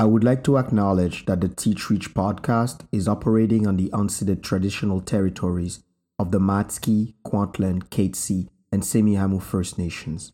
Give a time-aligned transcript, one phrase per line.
[0.00, 4.44] I would like to acknowledge that the Teach Reach podcast is operating on the unceded
[4.44, 5.82] traditional territories
[6.20, 10.32] of the Matsqui, Kwantlen, Katzie, and Semiahmoo First Nations.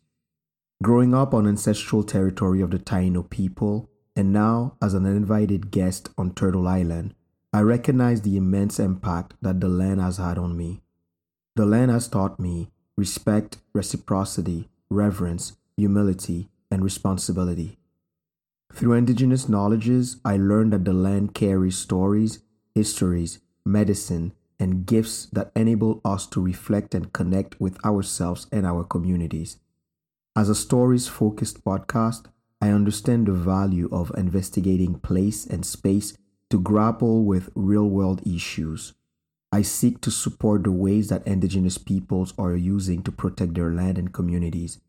[0.83, 6.09] Growing up on ancestral territory of the Taino people, and now as an uninvited guest
[6.15, 7.15] on Turtle Island,
[7.51, 10.83] I recognize the immense impact that the land has had on me.
[11.55, 17.79] The land has taught me respect, reciprocity, reverence, humility, and responsibility.
[18.73, 22.39] Through indigenous knowledges, I learned that the land carries stories,
[22.73, 28.83] histories, medicine, and gifts that enable us to reflect and connect with ourselves and our
[28.83, 29.57] communities.
[30.35, 32.25] As a stories focused podcast,
[32.61, 36.17] I understand the value of investigating place and space
[36.49, 38.93] to grapple with real world issues.
[39.51, 43.97] I seek to support the ways that indigenous peoples are using to protect their land
[43.97, 44.79] and communities.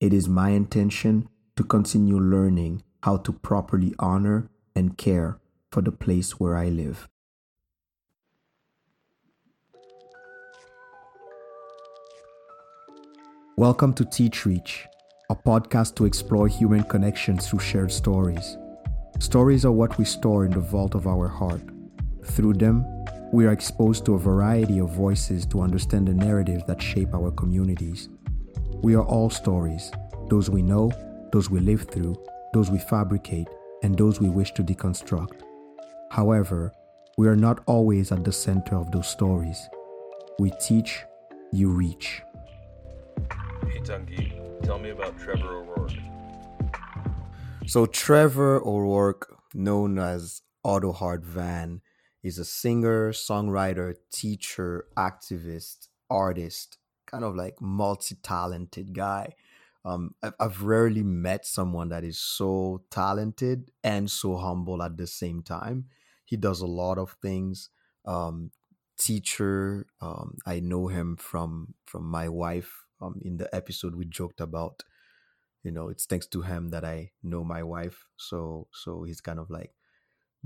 [0.00, 5.36] It is my intention to continue learning how to properly honor and care
[5.72, 7.08] for the place where I live.
[13.56, 14.86] Welcome to Teach Reach,
[15.30, 18.56] a podcast to explore human connections through shared stories.
[19.18, 21.62] Stories are what we store in the vault of our heart.
[22.24, 22.86] Through them,
[23.32, 27.32] we are exposed to a variety of voices to understand the narratives that shape our
[27.32, 28.08] communities.
[28.80, 29.90] We are all stories,
[30.28, 30.92] those we know,
[31.32, 32.16] those we live through,
[32.52, 33.48] those we fabricate,
[33.82, 35.40] and those we wish to deconstruct.
[36.10, 36.72] However,
[37.16, 39.68] we are not always at the center of those stories.
[40.38, 41.02] We teach,
[41.52, 42.22] you reach.
[43.66, 45.92] Hey Tanguy, tell me about Trevor O'Rourke.
[47.66, 51.80] So, Trevor O'Rourke, known as Auto Heart Van,
[52.22, 59.34] is a singer, songwriter, teacher, activist, artist, kind of like multi talented guy
[59.84, 65.42] um, I've rarely met someone that is so talented and so humble at the same
[65.42, 65.86] time.
[66.24, 67.68] He does a lot of things.
[68.04, 68.52] Um,
[68.98, 72.84] teacher, um, I know him from from my wife.
[73.00, 74.84] Um, in the episode we joked about,
[75.64, 78.06] you know, it's thanks to him that I know my wife.
[78.16, 79.72] So so he's kind of like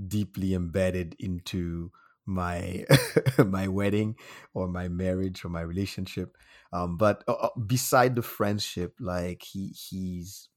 [0.07, 1.91] deeply embedded into
[2.27, 2.85] my
[3.37, 4.15] my wedding
[4.53, 6.37] or my marriage or my relationship
[6.73, 10.49] um, but uh, uh, beside the friendship, like he he's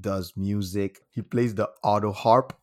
[0.00, 1.00] does music.
[1.10, 2.54] He plays the auto harp.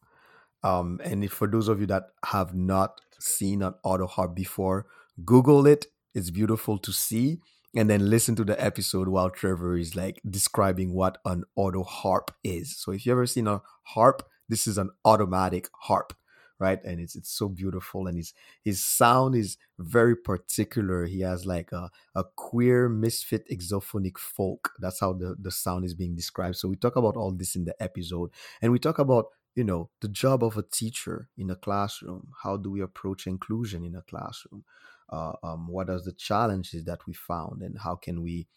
[0.63, 4.87] Um, and if, for those of you that have not seen an auto harp before,
[5.23, 5.85] Google it.
[6.13, 7.39] It's beautiful to see.
[7.75, 12.31] And then listen to the episode while Trevor is like describing what an auto harp
[12.43, 12.75] is.
[12.75, 16.13] So if you ever seen a harp, this is an automatic harp
[16.59, 16.83] right?
[16.83, 18.33] And it's it's so beautiful and his
[18.63, 21.05] his sound is very particular.
[21.05, 24.71] He has like a, a queer misfit exophonic folk.
[24.79, 26.57] That's how the the sound is being described.
[26.57, 28.31] So we talk about all this in the episode
[28.61, 32.31] and we talk about you know the job of a teacher in a classroom.
[32.43, 34.63] How do we approach inclusion in a classroom?
[35.09, 38.47] Uh, um, what are the challenges that we found and how can we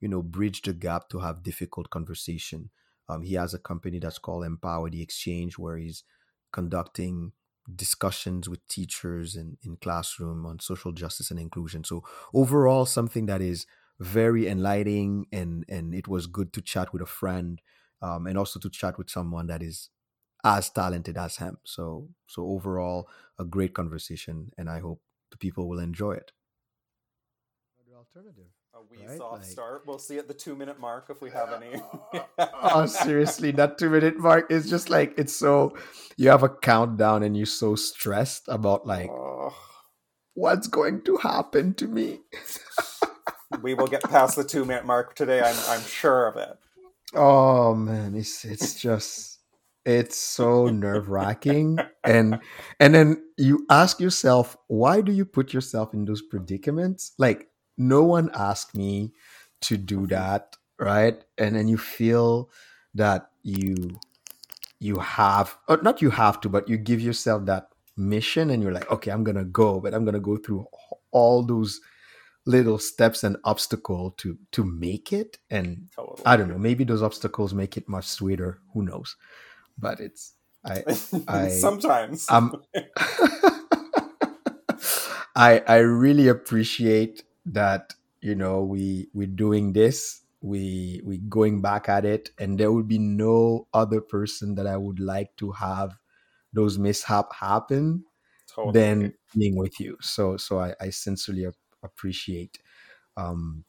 [0.00, 2.70] you know bridge the gap to have difficult conversation?
[3.08, 6.04] Um, he has a company that's called empower the exchange where he's
[6.52, 7.32] conducting
[7.74, 11.84] discussions with teachers and in classroom on social justice and inclusion.
[11.84, 12.02] So
[12.34, 13.66] overall, something that is
[14.00, 17.60] very enlightening and and it was good to chat with a friend
[18.00, 19.90] um, and also to chat with someone that is
[20.44, 21.58] as talented as him.
[21.64, 23.08] So so overall,
[23.38, 25.00] a great conversation, and I hope
[25.30, 26.32] the people will enjoy it.
[27.94, 29.18] Alternative a wee right?
[29.18, 29.82] soft like, start.
[29.86, 31.80] We'll see at the two minute mark if we have any.
[32.62, 35.76] oh, seriously, that two minute mark is just like it's so.
[36.16, 39.54] You have a countdown and you're so stressed about like oh.
[40.34, 42.20] what's going to happen to me.
[43.62, 45.40] we will get past the two minute mark today.
[45.40, 46.56] I'm I'm sure of it.
[47.14, 49.40] Oh man, it's it's just
[49.84, 52.38] it's so nerve wracking and
[52.78, 58.02] and then you ask yourself why do you put yourself in those predicaments like no
[58.02, 59.12] one asked me
[59.60, 61.22] to do that right?
[61.38, 62.50] And then you feel
[62.94, 64.00] that you
[64.78, 68.72] you have or not you have to but you give yourself that mission and you're
[68.72, 70.66] like okay i'm gonna go but i'm gonna go through
[71.12, 71.80] all those
[72.44, 75.38] little steps and obstacle to to make it.
[75.50, 76.22] And totally.
[76.26, 78.60] i don't know maybe those obstacles make it much sweeter.
[78.74, 79.16] Who knows?
[79.78, 80.82] But it's i
[81.28, 82.26] i sometimes.
[85.34, 91.88] I i really appreciate that you know we we're doing this we we going back
[91.88, 95.96] at it and there would be no other person that i would like to have
[96.52, 98.04] those mishap happen
[98.48, 98.72] totally.
[98.72, 101.46] than being with you so so i, I sincerely
[101.82, 102.58] appreciate
[103.16, 103.64] um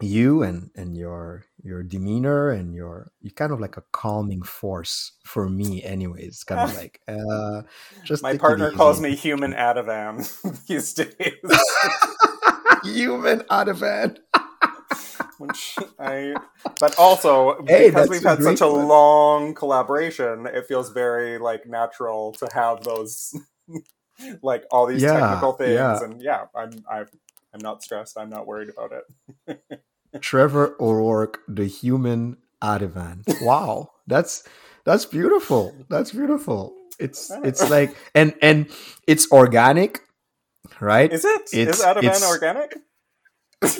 [0.00, 5.12] you and and your your demeanor and your you kind of like a calming force
[5.24, 7.62] for me anyways kind of like uh
[8.04, 11.12] just My partner calls me human Ativan these days.
[12.82, 14.18] human Ativan.
[15.38, 16.36] Which I,
[16.80, 18.68] but also Hey, because we've had such a one.
[18.68, 23.34] long collaboration, it feels very like natural to have those,
[24.42, 26.00] like all these Yeah, technical things.
[26.00, 26.02] yeah.
[26.02, 27.06] And yeah, I'm I'm
[27.54, 28.18] I'm not stressed.
[28.18, 29.62] I'm not worried about it.
[30.20, 33.24] Trevor O'Rourke, the human Ativan.
[33.40, 34.44] Wow, that's
[34.84, 35.86] that's beautiful.
[35.90, 36.74] That's beautiful.
[36.98, 38.68] It's it's like and and
[39.08, 40.00] it's organic,
[40.80, 41.12] right?
[41.12, 41.42] Is it?
[41.52, 42.76] It's- Is Ativan organic?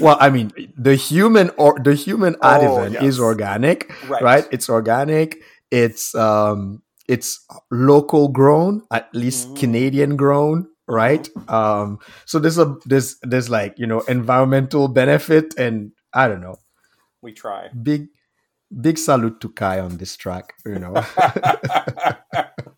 [0.00, 3.02] well, I mean, the human or the human Oh, yes.
[3.02, 4.22] is organic, Right.
[4.22, 4.48] right?
[4.50, 5.42] It's organic.
[5.70, 9.58] It's um it's local grown, at least Mhm.
[9.58, 11.28] Canadian grown, right?
[11.48, 16.56] Um so there's a there's there's like, you know, environmental benefit and I don't know,
[17.22, 17.68] We try.
[17.82, 18.08] big
[18.80, 20.94] big salute to Kai on this track, you know.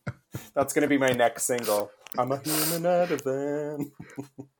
[0.54, 1.90] That's gonna be my next single.
[2.18, 3.90] I'm a human Ativan.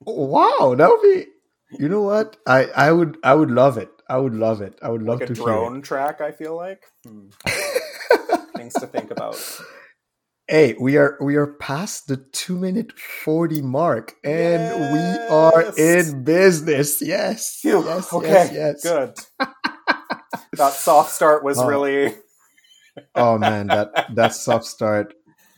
[0.01, 1.27] wow, that would be
[1.79, 2.37] you know what?
[2.47, 3.91] I I would I would love it.
[4.09, 4.79] I would love it.
[4.83, 6.21] I would love Like a to drone track.
[6.21, 7.29] I feel like hmm.
[8.57, 9.37] things to think about.
[10.47, 16.23] Hey, we are we are past the two minute forty mark, and we are in
[16.23, 17.01] business.
[17.01, 18.83] Yes, Phew, yes, okay, yes, yes.
[18.83, 19.15] good.
[20.59, 21.67] that soft start was Oh.
[21.67, 22.15] really
[23.15, 25.15] Oh man, that that soft start,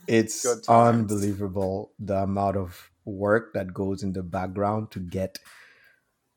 [0.09, 5.39] it's unbelievable the amount of work that goes in the background to get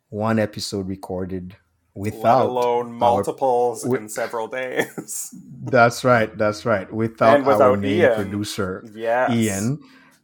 [0.09, 1.55] one episode recorded
[1.95, 2.45] let without.
[2.47, 5.33] alone multiples wi- in several days.
[5.63, 6.35] That's right.
[6.37, 6.91] That's right.
[6.91, 8.15] Without, And our without main Ian.
[8.15, 8.83] producer.
[8.93, 9.31] yes.
[9.31, 9.79] Ian.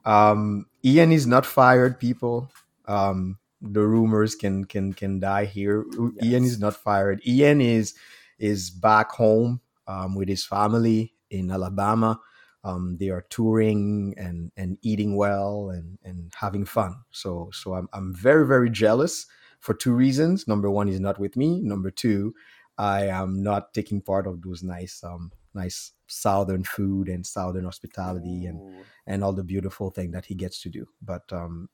[0.05, 2.51] Um, Ian is not fired, people.
[2.87, 5.85] Um, the rumors can can can die here.
[6.21, 7.21] Ian is not fired.
[7.25, 7.95] Ian is
[8.37, 12.19] is back home um, with his family in Alabama.
[12.65, 16.95] Um, they are touring and and eating well and and having fun.
[17.11, 19.27] So so I'm I'm very very jealous
[19.59, 20.47] for two reasons.
[20.47, 21.61] Number one, he's not with me.
[21.61, 22.33] Number two,
[22.77, 28.45] I am not taking part of those nice um nice southern food and southern hospitality
[28.45, 28.59] and
[29.07, 30.87] and all the beautiful thing that he gets to do.
[31.01, 31.69] But um,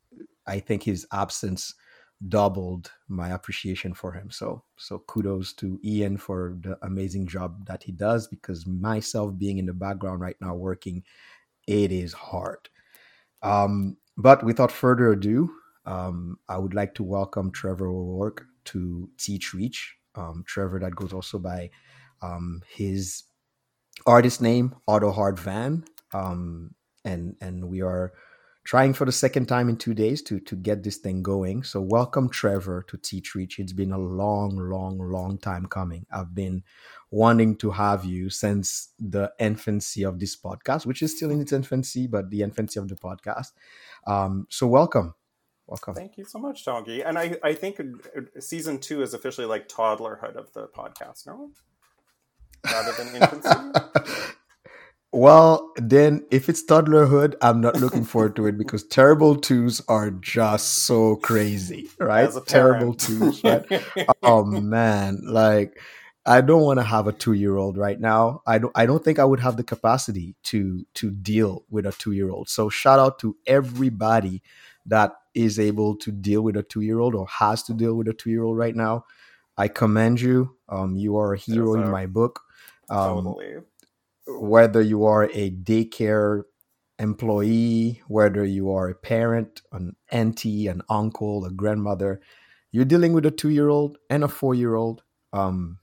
[0.45, 1.73] I think his absence
[2.27, 4.29] doubled my appreciation for him.
[4.29, 9.57] So so kudos to Ian for the amazing job that he does because myself being
[9.57, 11.03] in the background right now working,
[11.67, 12.69] it is hard.
[13.41, 15.51] Um, but without further ado,
[15.85, 19.95] um, I would like to welcome Trevor O'Rourke to Teach Reach.
[20.13, 21.71] Um, Trevor that goes also by
[22.21, 23.23] um, his
[24.05, 25.83] artist name Auto Heart Van,
[26.13, 28.13] um, and and we are
[28.63, 31.63] trying for the second time in two days to to get this thing going.
[31.63, 33.59] So welcome Trevor to Teach Reach.
[33.59, 36.05] It's been a long, long, long time coming.
[36.11, 36.63] I've been
[37.09, 41.51] wanting to have you since the infancy of this podcast, which is still in its
[41.51, 43.51] infancy, but the infancy of the podcast.
[44.07, 45.15] Um, so welcome,
[45.67, 45.95] welcome.
[45.95, 47.03] Thank you so much, Tanguy.
[47.05, 51.51] And I, I think uh, season two is officially like toddlerhood of the podcast, no?
[52.63, 53.49] Rather than infancy?
[55.13, 60.09] Well, then if it's toddlerhood, I'm not looking forward to it because terrible twos are
[60.09, 62.29] just so crazy, right?
[62.47, 63.65] Terrible twos, right?
[64.23, 65.77] oh man, like
[66.25, 68.41] I don't want to have a two year old right now.
[68.47, 71.91] I don't I don't think I would have the capacity to to deal with a
[71.91, 72.47] two year old.
[72.47, 74.41] So shout out to everybody
[74.85, 78.07] that is able to deal with a two year old or has to deal with
[78.07, 79.05] a two year old right now.
[79.57, 80.55] I commend you.
[80.69, 82.41] Um, you are a hero in my book.
[82.89, 83.57] Um, totally.
[84.27, 86.43] Whether you are a daycare
[86.99, 92.21] employee, whether you are a parent, an auntie, an uncle, a grandmother,
[92.71, 95.03] you're dealing with a two year old and a four year old.
[95.33, 95.79] Um,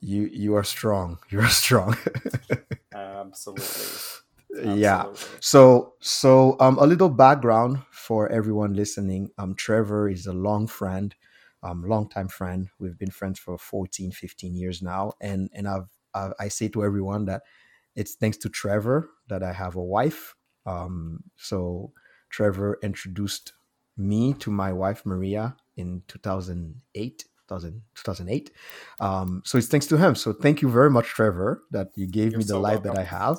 [0.00, 1.18] you you are strong.
[1.30, 1.96] You're strong.
[2.94, 3.76] Absolutely.
[4.64, 5.06] yeah.
[5.40, 9.30] So so um a little background for everyone listening.
[9.38, 11.14] Um Trevor is a long friend,
[11.62, 12.68] um longtime friend.
[12.78, 15.88] We've been friends for 14, 15 years now and and I've,
[16.20, 17.42] i I say to everyone that
[17.94, 20.34] it's thanks to Trevor that I have a wife.
[20.74, 21.92] Um so
[22.30, 23.52] Trevor introduced
[23.96, 28.50] me to my wife Maria in 2008 2000, 2008
[29.00, 30.14] um so it's thanks to him.
[30.14, 32.98] So thank you very much Trevor that you gave You're me the so life that
[32.98, 33.38] I have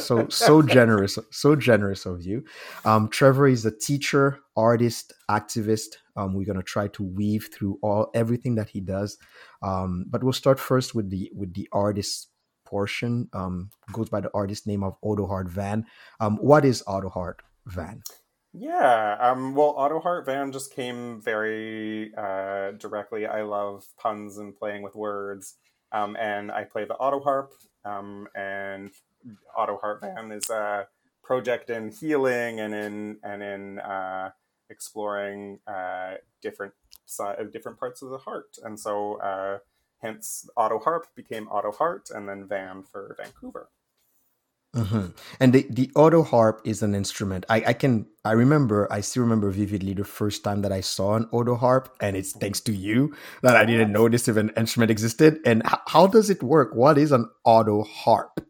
[0.00, 2.44] so so generous so generous of you.
[2.84, 5.96] Um trevor is a teacher artist activist.
[6.16, 9.18] Um we're going to try to weave through all everything that he does.
[9.62, 12.28] Um but we'll start first with the with the artist
[12.64, 13.28] portion.
[13.32, 15.86] Um goes by the artist name of Auto Heart Van.
[16.20, 18.02] Um what is Auto Heart Van?
[18.56, 23.26] Yeah, um, well, Autoharp Van just came very uh, directly.
[23.26, 25.56] I love puns and playing with words,
[25.90, 27.48] um, and I play the Autoharp,
[27.84, 28.92] um, and
[29.56, 30.88] Autoharp Van is a
[31.22, 34.30] project in healing and in and in uh,
[34.70, 36.74] exploring uh, different
[37.06, 39.58] si- different parts of the heart, and so uh,
[40.00, 43.70] hence Autoharp became Auto Heart, and then Van for Vancouver.
[44.74, 45.06] hmm
[45.38, 47.46] And the, the auto harp is an instrument.
[47.48, 51.14] I, I can I remember I still remember vividly the first time that I saw
[51.14, 54.50] an auto harp, and it's thanks to you that I didn't know this if an
[54.56, 55.38] instrument existed.
[55.46, 56.74] And h- how does it work?
[56.74, 58.40] What is an auto harp?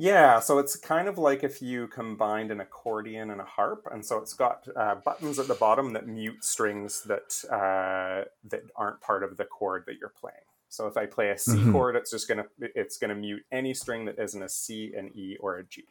[0.00, 4.06] Yeah, so it's kind of like if you combined an accordion and a harp, and
[4.06, 9.00] so it's got uh, buttons at the bottom that mute strings that uh, that aren't
[9.00, 10.36] part of the chord that you're playing.
[10.68, 13.74] So if I play a C hmm chord, it's just gonna it's gonna mute any
[13.74, 15.84] string that isn't a C, an E, or a G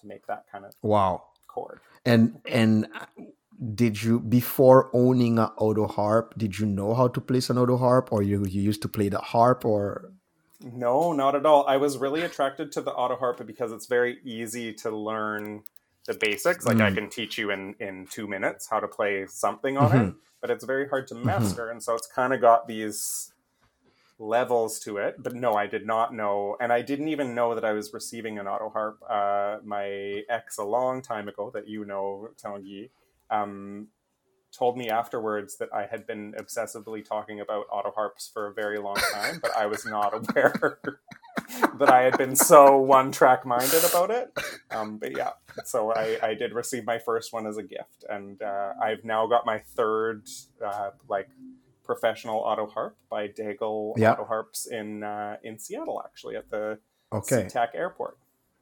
[0.00, 1.24] to make that kind of Wow.
[1.48, 1.80] chord.
[2.04, 3.06] And and uh,
[3.74, 6.34] did you before owning an auto harp?
[6.38, 9.08] Did you know how to play an auto harp, or you you used to play
[9.08, 10.12] the harp, or?
[10.60, 11.66] No, not at all.
[11.66, 15.64] I was really attracted to the auto harp because it's very easy to learn
[16.06, 16.64] the basics.
[16.64, 16.94] Like I Mm.
[16.94, 20.10] can teach you in in two minutes how to play something on it, hmm
[20.40, 21.70] but it's very hard to hmm master.
[21.70, 23.32] And so it's kind of got these
[24.18, 25.22] levels to it.
[25.22, 28.38] But no, I did not know, and I didn't even know that I was receiving
[28.38, 28.98] an auto harp.
[29.08, 32.90] Uh, my ex, a long time ago, that you know, Tanguy,
[33.30, 33.88] um,
[34.52, 38.78] told me afterwards that I had been obsessively talking about auto harps for a very
[38.78, 40.80] long time, but I was not aware
[41.78, 44.32] that I had been so one track minded about it.
[44.70, 48.40] Um, but yeah, so I, I did receive my first one as a gift, and
[48.42, 50.28] uh, I've now got my third
[50.64, 51.28] uh, like
[51.84, 54.12] professional auto harp by Daigle Yeah.
[54.12, 56.78] Auto Harps in uh, in Seattle, actually at the
[57.12, 57.48] Okay.
[57.48, 58.18] SeaTac Airport.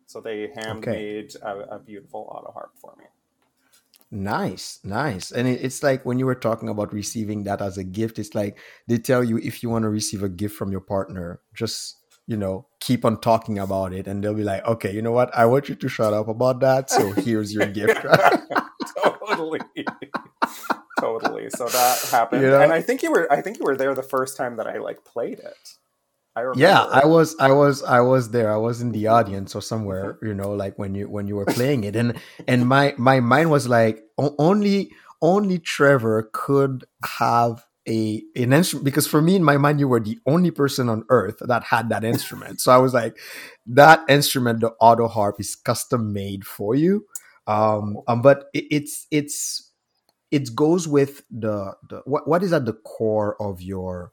[0.06, 0.56] So they Okay.
[0.56, 3.04] handmade a, a beautiful auto harp for me.
[4.14, 5.32] Nice, nice.
[5.32, 8.32] And it, it's like when you were talking about receiving that as a gift, it's
[8.32, 11.96] like they tell you if you want to receive a gift from your partner, just,
[12.28, 14.06] you know, keep on talking about it.
[14.06, 15.34] And they'll be like, okay, you know what?
[15.36, 16.90] I want you to shut up about that.
[16.90, 18.06] So here's your gift.
[19.26, 19.60] totally
[21.00, 23.94] totally so that you happened and i think you were i think you were there
[23.94, 25.74] the first time that i like played it
[26.36, 28.52] i Yeah, I was, I was, I was there.
[28.52, 31.46] I was in the audience or somewhere, you know, like when you when you were
[31.46, 34.02] playing it, and and my my mind was like,
[34.38, 39.88] only only Trevor could have a an instrument because for me in my mind you
[39.88, 42.60] were the only person on earth that had that instrument.
[42.60, 43.16] So I was like,
[43.66, 47.06] that instrument, the auto harp, is custom made for you.
[47.46, 49.70] Um, um but it, it's it's
[50.32, 54.12] it goes with the the what what is at the core of your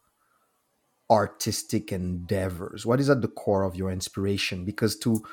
[1.12, 2.86] artistic endeavors?
[2.86, 4.66] What is at the core of your inspiration?
[4.66, 5.24] Because to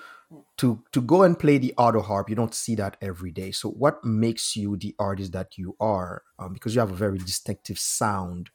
[0.59, 3.51] to to go and play the auto harp you don't see that every day.
[3.51, 6.23] So what makes you the artist that you are?
[6.39, 8.51] Um, because you have a very distinctive sound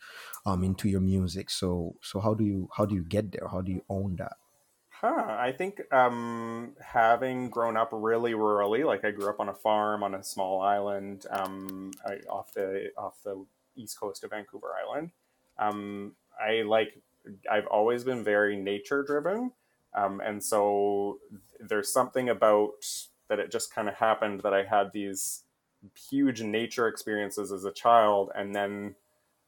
[0.45, 1.49] um, into your music.
[1.49, 3.47] So so how do you how do you get there?
[3.47, 4.33] How do you own that?
[5.03, 9.53] Huh i think um having grown up really rurally like i grew up on a
[9.53, 14.69] farm on a small island um I, off the off the east coast of vancouver
[14.81, 15.11] island
[15.59, 17.01] um i like
[17.51, 19.51] i've always been very nature driven
[19.95, 21.19] um and so
[21.59, 22.71] there's something about
[23.29, 25.43] that it just kind of happened that i had these
[26.09, 28.95] huge nature experiences as a child and then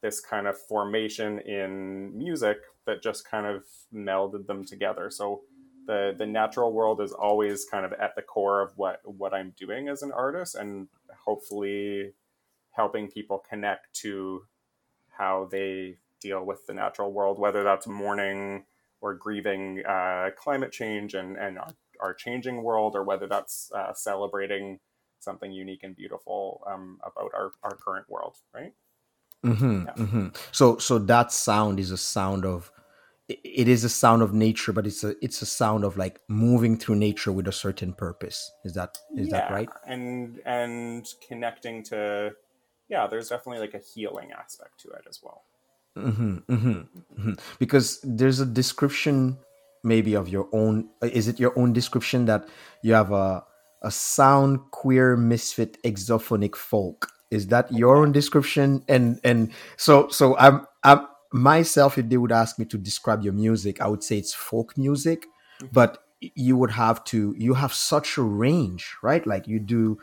[0.05, 3.63] this kind of formation in music that just kind of
[3.93, 5.09] melded them together.
[5.09, 5.41] So
[5.87, 9.53] the the natural world is always kind of at the core of what what I'm
[9.57, 10.87] doing as an artist and
[11.25, 12.13] hopefully
[12.71, 14.43] helping people connect to
[15.09, 18.65] how they deal with the natural world, whether that's mourning
[19.01, 23.93] or grieving uh, climate change and, and our, our changing world, or whether that's uh,
[23.93, 24.79] celebrating
[25.19, 28.73] something unique and beautiful um, about our, our current world, right?
[29.43, 30.05] hmm Yeah.
[30.05, 32.71] hmm so so that sound is a sound of
[33.27, 36.19] it it is a sound of nature but it's a it's a sound of like
[36.27, 41.83] moving through nature with a certain purpose is that is that right and and connecting
[41.83, 42.33] to
[42.87, 45.43] yeah, there's definitely like a healing aspect to it as well.
[45.95, 46.81] Hmm hmm
[47.17, 49.37] hmm because there's a description
[49.83, 52.47] maybe of your own uh, is it your own description that
[52.81, 53.43] you have a
[53.81, 57.07] a sound queer misfit exophonic folk?
[57.29, 58.83] Is that your own description?
[58.89, 63.33] And and so so i'm i'm myself if they would ask me to describe your
[63.33, 65.25] music i would say it's folk music
[65.59, 69.25] hmm but you would have to you have such a range right?
[69.27, 69.97] Like you do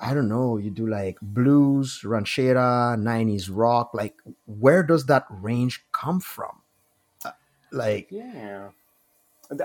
[0.00, 5.84] i don't know you do like blues ranchera 90s rock like where does that range
[5.92, 6.62] come from
[7.72, 8.68] like Yeah.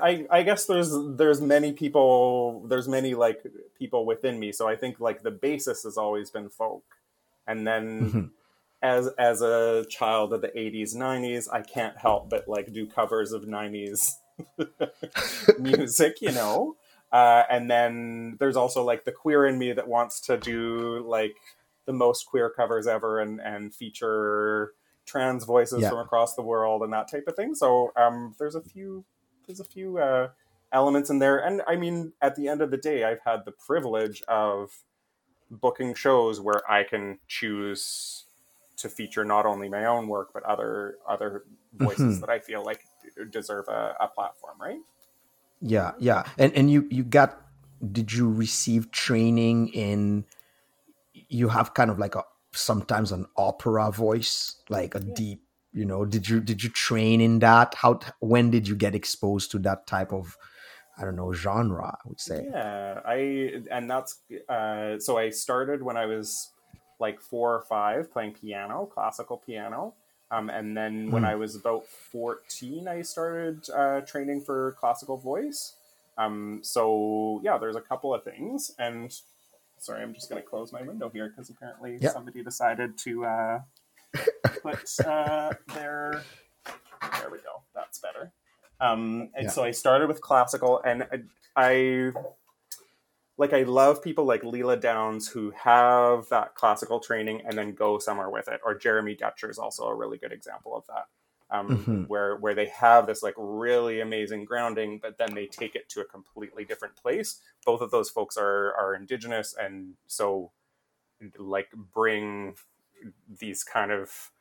[0.01, 3.41] I, I guess there's there's many people there's many like
[3.77, 6.83] people within me so i think like the basis has always been folk
[7.47, 8.25] and then Mm-hmm.
[8.83, 13.31] as as a child of the 80s 90s i can't help but like do covers
[13.31, 14.15] of 90s
[15.59, 16.75] music you know
[17.11, 21.35] uh, and then there's also like the queer in me that wants to do like
[21.85, 24.73] the most queer covers ever and and feature
[25.05, 25.89] trans voices Yeah.
[25.89, 29.03] from across the world and that type of thing so um there's a few
[29.47, 30.29] there's a few uh
[30.71, 33.51] elements in there and i mean at the end of the day i've had the
[33.51, 34.83] privilege of
[35.49, 38.25] booking shows where i can choose
[38.77, 42.21] to feature not only my own work but other other voices Mhm.
[42.21, 42.85] that i feel like
[43.31, 44.79] deserve a, a platform right
[45.61, 46.23] Yeah, yeah.
[46.37, 47.41] And and you you got
[47.91, 50.25] did you receive training in
[51.13, 52.23] you have kind of like a
[52.53, 55.13] sometimes an opera voice, like a Yeah.
[55.13, 57.75] deep, you know, did you did you train in that?
[57.75, 60.37] How when did you get exposed to that type of
[60.97, 62.45] I don't know, genre, I would say.
[62.49, 66.51] Yeah, I and that's uh, so I started when I was
[66.99, 69.93] like four or five playing piano, classical piano,
[70.31, 71.27] um, and then when Mm.
[71.27, 75.75] I was about fourteen, I started uh, training for classical voice.
[76.17, 79.13] Um, so yeah, there's a couple of things, and
[79.79, 82.09] sorry, I'm just going to close my window here because apparently Yeah.
[82.09, 83.59] somebody decided to uh,
[84.61, 86.23] put uh, their.
[87.19, 87.63] There we go.
[87.73, 88.31] That's better.
[88.81, 89.49] Um, and Yeah.
[89.49, 91.19] so I started with classical, and I,
[91.55, 92.11] I
[93.39, 97.99] like I love people like Lila Downs who have that classical training and then go
[97.99, 98.61] somewhere with it.
[98.65, 101.07] Or Jeremy Dutcher is also a really good example of that,
[101.51, 102.07] um, Mhm.
[102.07, 106.01] where where they have this like really amazing grounding, but then they take it to
[106.01, 107.41] a completely different place.
[107.65, 110.53] Both of those folks are are indigenous, and so
[111.37, 112.55] like bring
[113.39, 114.31] these kind of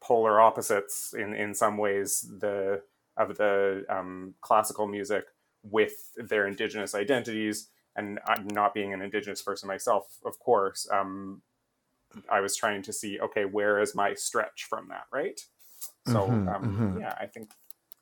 [0.00, 2.82] polar opposites in in some ways the
[3.16, 5.26] of the um, classical music
[5.62, 11.42] with their indigenous identities and I'm not being an indigenous person myself of course um,
[12.30, 15.40] i was trying to see okay where is my stretch from that right
[16.06, 17.00] so Mhm, um, mhm.
[17.00, 17.50] yeah i think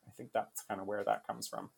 [0.07, 1.69] i think that's kind of where that comes from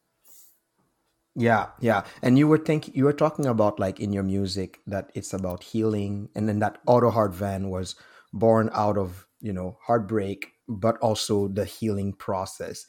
[1.36, 2.04] Yeah, yeah.
[2.22, 5.64] And you were thinking you were talking about like in your music that it's about
[5.64, 7.96] healing and then that Auto Heart Van was
[8.34, 12.86] born out of, you know, heartbreak, but also the healing process.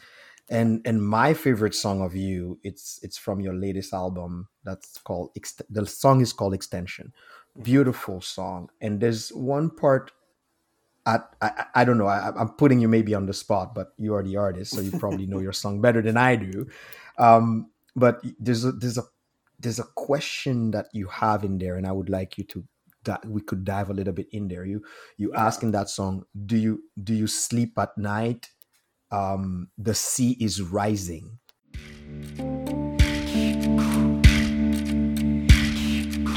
[0.53, 5.31] And and my favorite song of you, it's it's from your latest album that's called
[5.71, 7.15] the song is called Extension.
[7.63, 8.69] Beautiful song.
[8.83, 10.13] And there's one part
[11.07, 12.07] at, I, I I don't know.
[12.07, 14.93] I, I'm putting you maybe on the spot, but you are the artist, so you
[14.99, 16.69] probably know your song better than I do.
[17.17, 19.05] Um, but there's a there's a
[19.59, 22.65] there's a question that you have in there, and I would like you to
[23.05, 24.67] that we could dive a little bit in there.
[24.67, 24.85] You
[25.17, 28.51] you ask in that song, do you do you sleep at night?
[29.13, 31.39] Um, the sea is rising.
[32.39, 32.43] Do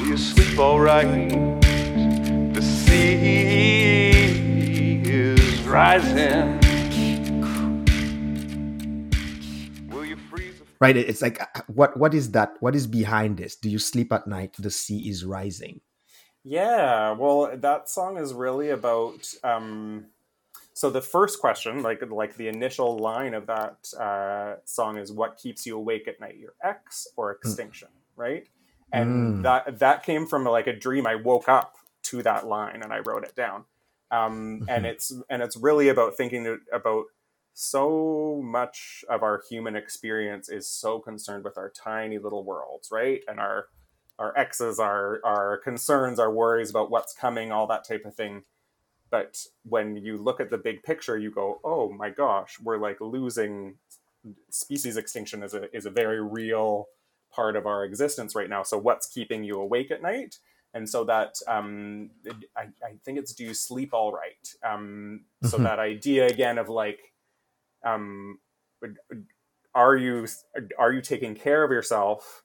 [0.03, 1.29] you sleep alright?
[2.53, 3.15] The sea
[5.05, 6.59] is rising.
[9.89, 10.61] Will you freeze?
[10.81, 10.97] Right?
[10.97, 12.57] It's like uh, what what is that?
[12.59, 13.55] What is behind this?
[13.55, 14.53] Do you sleep at night?
[14.59, 15.79] The sea is rising.
[16.43, 19.33] Yeah, well, that song is really about.
[19.45, 20.07] Um,
[20.75, 25.37] so the first question, like like the initial line of that uh, song, is "What
[25.37, 26.37] keeps you awake at night?
[26.37, 28.49] Your ex or extinction?" Right,
[28.91, 29.43] and Mm.
[29.43, 31.07] that that came from like a dream.
[31.07, 33.65] I woke up to that line and I wrote it down.
[34.11, 34.89] Um, and Mhm.
[34.91, 37.05] it's and it's really about thinking about
[37.53, 43.21] so much of our human experience is so concerned with our tiny little worlds, right?
[43.27, 43.69] And our
[44.19, 48.43] our exes, our our concerns, our worries about what's coming, all that type of thing.
[49.15, 52.99] But when you look at the big picture, you go, "Oh my gosh, we're like
[53.01, 53.75] losing
[54.51, 56.87] species extinction is a is a very real
[57.35, 58.63] part of our existence right now.
[58.63, 60.39] So what's keeping you awake at night?"
[60.75, 62.11] And so that um,
[62.57, 64.47] I, I think it's do you sleep all right?
[64.73, 65.61] Um, so Mhm.
[65.61, 66.99] that idea again of like,
[67.85, 68.39] um,
[69.75, 70.27] are you
[70.79, 72.43] are you taking care of yourself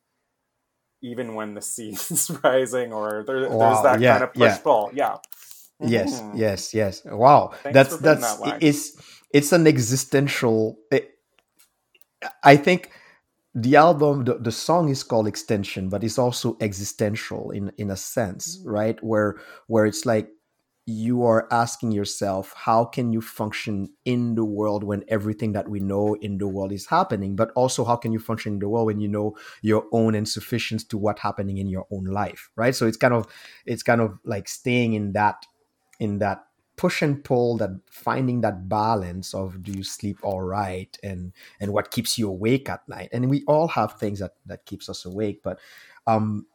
[1.02, 4.56] even when the sea is rising or there, Wow, there's that yeah, kind of push
[4.56, 4.62] yeah.
[4.62, 5.18] pull yeah
[5.80, 6.38] Yes, Mhm.
[6.38, 7.02] yes, yes.
[7.04, 8.92] Wow, Thanks that's that's that it's
[9.32, 10.78] it's an existential.
[10.90, 11.10] It,
[12.44, 12.90] I think
[13.54, 17.96] the album, the, the song is called Extension, but it's also existential in in a
[17.96, 18.66] sense, Mhm.
[18.66, 19.02] right?
[19.04, 19.36] Where
[19.68, 20.30] where it's like
[20.86, 25.80] you are asking yourself, how can you function in the world when everything that we
[25.80, 27.36] know in the world is happening?
[27.36, 30.86] But also, how can you function in the world when you know your own insufficiency
[30.90, 32.74] to what's happening in your own life, right?
[32.74, 33.26] So it's kind of
[33.66, 35.46] it's kind of like staying in that
[36.00, 36.44] in that
[36.76, 41.72] push and pull that finding that balance of do you sleep all right and and
[41.72, 45.04] what keeps you awake at night and we all have things that that keeps us
[45.04, 45.60] awake but
[46.06, 46.46] um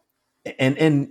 [0.59, 1.09] and and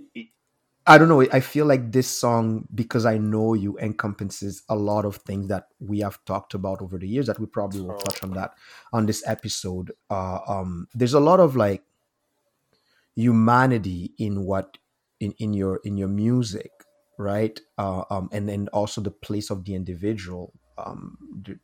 [0.87, 1.21] I don't know.
[1.21, 5.69] I feel like this song, because I know you, encompasses a lot of things that
[5.79, 7.25] we have talked about over the years.
[7.25, 8.51] That we probably will touch on that
[8.93, 9.91] on this episode.
[10.11, 11.83] Uh, um, there's a lot of like
[13.15, 14.77] humanity in what
[15.19, 16.71] in in your in your music,
[17.17, 17.59] right?
[17.77, 20.53] Uh, um, and then also the place of the individual.
[20.77, 21.17] Um,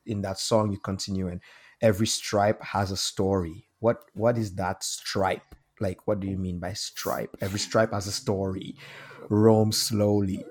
[0.06, 1.42] in that song, you continue, and
[1.82, 3.68] every stripe has a story.
[3.80, 5.56] What what is that stripe?
[5.80, 7.36] Like, what do you mean by stripe?
[7.42, 8.76] Every stripe has a story
[9.30, 10.46] roam slowly.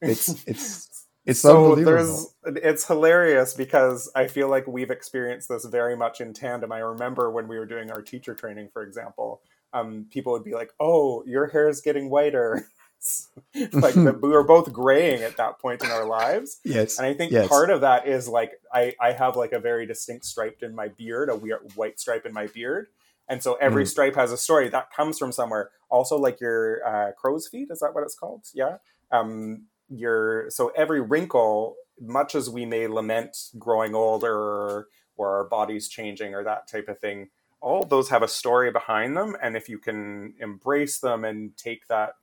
[0.00, 5.96] It's it's it's so there's it's hilarious because I feel like we've experienced this very
[5.96, 6.70] much in tandem.
[6.70, 9.42] I remember when we were doing our teacher training, for example,
[9.72, 12.68] um, people would be like, "Oh, your hair is getting whiter."
[13.72, 16.60] like the, we were both graying at that point in our lives.
[16.64, 17.48] Yes, and I think yes.
[17.48, 20.88] part of that is like I I have like a very distinct stripe in my
[20.88, 22.88] beard, a weird white stripe in my beard,
[23.28, 23.88] and so every Mm.
[23.88, 25.70] stripe has a story that comes from somewhere.
[25.88, 28.44] Also, like your uh, crow's feet, is that what it's called?
[28.54, 28.78] Yeah.
[29.10, 35.88] Um, your so every wrinkle, much as we may lament growing older or, our bodies
[35.88, 37.30] changing or that type of thing,
[37.62, 39.34] all of those have a story behind them.
[39.42, 42.16] And if you can embrace them and take that,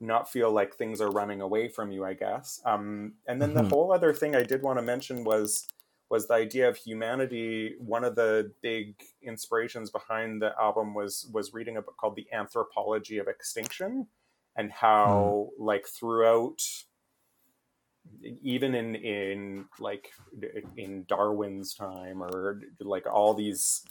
[0.00, 2.60] not feel like things are running away from you, I guess.
[2.64, 3.54] Um, and then Mhm.
[3.54, 5.72] the whole other thing I did want to mention was
[6.10, 7.76] was the idea of humanity.
[7.78, 12.26] One of the big inspirations behind the album was was reading a book called The
[12.32, 14.08] Anthropology of Extinction,
[14.56, 16.62] and how like throughout
[18.42, 20.12] even in in like
[20.76, 23.84] in Darwin's time or like all these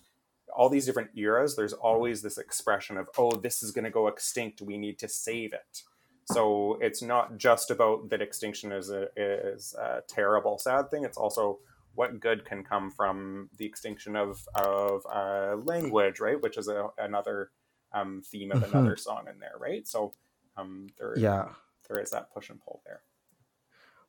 [0.56, 4.08] all these different eras there's always this expression of oh this is going to go
[4.08, 5.84] extinct we need to save it
[6.32, 11.04] so it's not just about that extinction is a is a terrible sad thing.
[11.04, 11.60] It's also
[11.96, 16.42] what good can come from the extinction of of uh, language right?
[16.42, 17.52] Which is a, another
[17.94, 19.88] um, theme of another song in there right?
[19.88, 20.14] So
[20.58, 21.50] um, there yeah.
[21.88, 23.02] there is that push and pull there.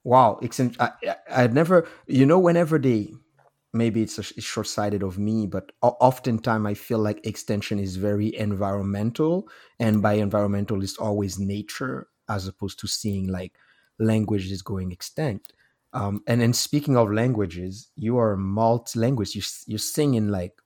[0.05, 0.41] Wow,
[0.81, 3.13] I, I I'd never, you know, whenever they,
[3.73, 8.35] maybe it's, a, it's short-sighted of me, but oftentimes I feel like extension is very
[8.37, 13.55] environmental, and by environmental is always nature, as opposed to seeing like
[13.99, 15.53] language is going extinct.
[15.93, 19.35] Um, and then speaking of languages, you are multi-language.
[19.35, 20.61] You s- you sing in like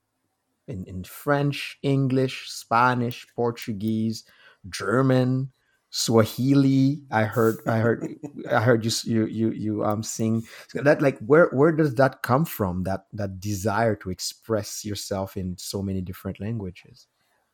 [0.69, 4.25] in, in French, English, Spanish, Portuguese,
[4.69, 5.53] German,
[5.93, 7.03] Swahili.
[7.11, 8.17] I heard, I heard,
[8.51, 10.43] I heard you, you, you, you um sing
[10.75, 11.01] that.
[11.01, 12.83] Like, where, where does that come from?
[12.85, 17.07] That, that desire to express yourself in so many different languages.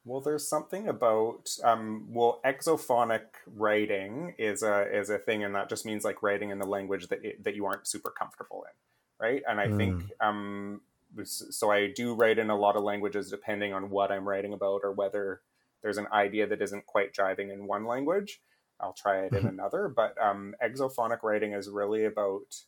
[0.05, 5.69] Well, there's something about um, well, exophonic writing is a is a thing, and that
[5.69, 9.27] just means like writing in the language that it, that you aren't super comfortable in,
[9.27, 9.43] right?
[9.47, 10.81] And I think um,
[11.25, 11.71] so.
[11.71, 14.93] I do write in a lot of languages, depending on what I'm writing about or
[14.93, 15.43] whether
[15.83, 18.41] there's an idea that isn't quite jiving in one language.
[18.81, 19.49] I'll try it in Mhm.
[19.49, 19.89] another.
[19.89, 22.65] But um, exophonic writing is really about,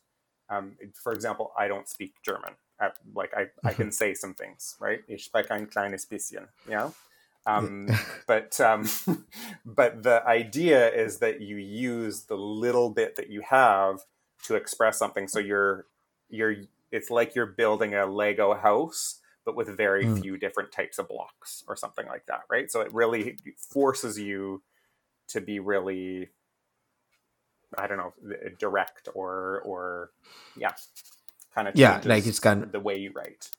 [0.49, 2.55] um, for example, I don't speak German.
[2.79, 5.03] I, like I, I can say some things, right?
[5.07, 6.91] Ich spreche ein kleines bisschen, yeah.
[7.45, 7.87] Um,
[8.27, 8.87] but um,
[9.65, 14.05] but the idea is that you use the little bit that you have
[14.45, 15.27] to express something.
[15.27, 15.85] So you're
[16.29, 16.55] you're
[16.91, 20.21] it's like you're building a Lego house, but with very Mm.
[20.21, 22.71] few different types of blocks or something like that, right?
[22.71, 23.37] So it really
[23.73, 24.61] forces you
[25.29, 26.29] to be really
[27.77, 28.13] I don't know
[28.59, 30.11] direct or or
[30.55, 30.73] yeah
[31.55, 33.49] kind of Yeah, like it's kind of- the way you write.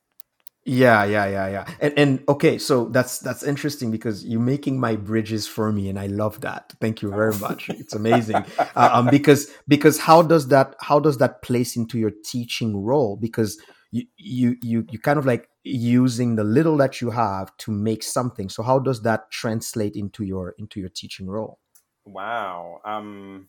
[0.64, 1.66] Yeah, yeah, yeah, yeah.
[1.80, 5.98] And and okay, so that's that's interesting because you're making my bridges for me, and
[5.98, 6.72] I love that.
[6.80, 7.68] Thank you very much.
[7.68, 8.44] It's amazing.
[8.76, 13.16] uh, um, because because how does that how does that place into your teaching role?
[13.16, 13.58] Because
[13.90, 18.02] you you you you kind of like using the little that you have to make
[18.02, 18.48] something.
[18.48, 21.58] So how does that translate into your into your teaching role?
[22.04, 22.80] Wow.
[22.84, 23.48] Um,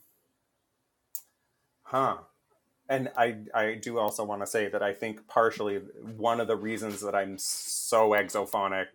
[1.84, 2.18] huh.
[2.90, 5.78] And I, I do also want to say that I think partially
[6.18, 8.88] one of the reasons that I'm so exophonic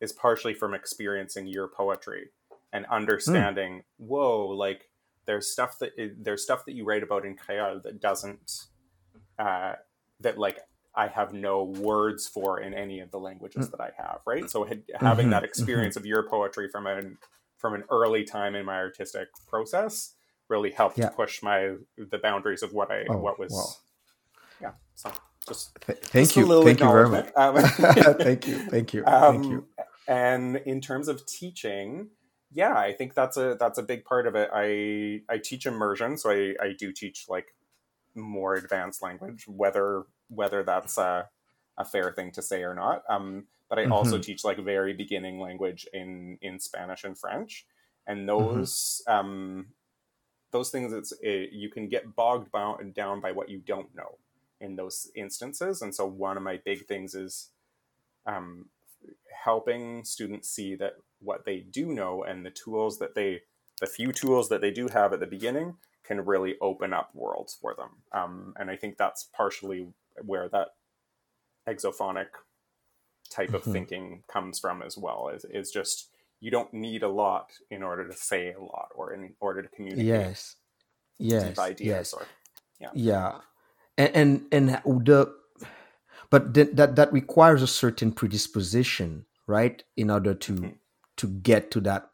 [0.00, 2.30] is partially from experiencing your poetry
[2.72, 4.88] and understanding, whoa, like
[5.26, 8.64] there's stuff that there's stuff that you write about in Creole that doesn't,
[9.38, 9.74] uh,
[10.20, 10.58] that like
[10.96, 14.50] I have no words for in any of the languages that I have, right?
[14.50, 17.18] So had, having Mhm, that experience of your poetry from an
[17.58, 20.14] from an early time in my artistic process
[20.48, 21.10] really helped Yeah.
[21.10, 23.76] push my the boundaries of what I Oh, what was wow.
[24.60, 25.10] yeah so
[25.48, 27.28] just Th- thank just a you, little thank you very much.
[27.36, 27.56] Um,
[28.22, 29.66] thank you, thank you, um, thank you.
[30.08, 32.08] and in terms of teaching
[32.52, 36.16] yeah i think that's a that's a big part of it i i teach immersion
[36.18, 37.46] so i i do teach like
[38.16, 41.28] more advanced language, whether whether that's a,
[41.78, 43.02] a fair thing to say or not.
[43.08, 44.18] Um, but I also Mhm.
[44.18, 47.66] teach like very beginning language in in Spanish and French,
[48.06, 48.64] and Mm-hmm.
[48.64, 49.68] those um,
[50.52, 52.50] those things it's it, you can get bogged
[52.94, 54.18] down by what you don't know
[54.60, 55.82] in those instances.
[55.82, 57.50] And so one of my big things is
[58.26, 58.70] um,
[59.44, 63.42] helping students see that what they do know and the tools that they
[63.80, 67.54] the few tools that they do have at the beginning can really open up worlds
[67.54, 67.90] for them.
[68.12, 69.88] Um, and I think that's partially
[70.22, 70.68] where that
[71.68, 72.28] exophonic
[73.30, 73.72] type of Mhm.
[73.72, 75.28] thinking comes from as well.
[75.28, 79.12] Is is just you don't need a lot in order to say a lot or
[79.14, 80.56] in order to communicate Yes.
[81.18, 81.58] Yes.
[81.58, 81.88] ideas.
[81.88, 82.14] Yes.
[82.14, 82.26] Or
[82.94, 83.40] Yeah.
[83.96, 84.68] And and, and
[85.06, 85.34] the
[86.30, 89.84] but th- that that requires a certain predisposition, right?
[89.96, 90.78] In order to Mhm.
[91.16, 92.10] to get to that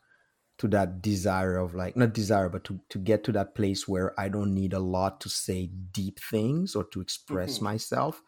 [0.60, 4.18] to that desire of like not desire but to, to get to that place where
[4.20, 7.62] i don't need a lot to say deep things or to express Mhm.
[7.62, 8.22] myself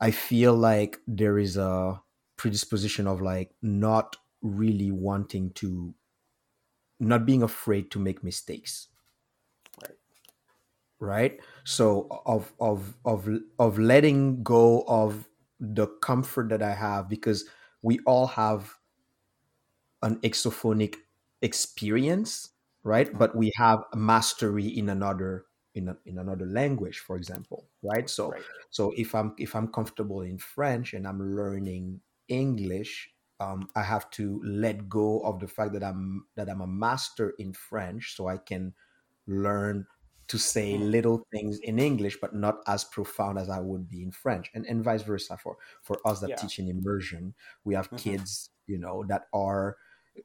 [0.00, 2.02] i feel like there is a
[2.36, 5.94] predisposition of like not really wanting to
[6.98, 8.88] not being afraid to make mistakes
[9.82, 9.96] Right.
[11.00, 17.48] right so of of of of letting go of the comfort that i have because
[17.82, 18.78] we all have
[20.02, 20.96] an exophonic
[21.42, 22.50] experience
[22.84, 28.08] right but we have mastery in another in, a, in another language for example right
[28.08, 28.44] so right.
[28.70, 34.08] so if i'm if i'm comfortable in french and i'm learning english um, i have
[34.10, 38.28] to let go of the fact that i'm that i'm a master in french so
[38.28, 38.74] i can
[39.26, 39.86] learn
[40.28, 40.78] to say Hmm.
[40.78, 44.66] little things in english but not as profound as i would be in french and,
[44.66, 46.36] and vice versa for for us that Yeah.
[46.36, 47.96] teach in immersion we have Mhm.
[47.96, 49.76] kids you know that are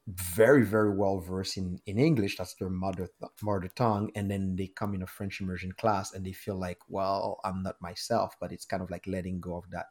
[0.08, 2.38] very very well versed in in english.
[2.38, 3.10] That's their mother
[3.42, 4.12] mother tongue.
[4.16, 7.64] And then they come in a french immersion class and they feel like well i'm
[7.64, 9.88] not myself but it's kind of like letting go of that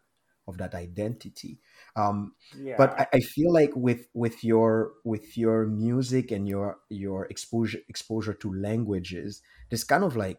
[0.49, 1.59] of that identity.
[1.97, 2.77] Um Yeah.
[2.77, 7.81] but I, I feel like with with your with your music and your your exposure
[7.89, 10.39] exposure to languages there's kind of like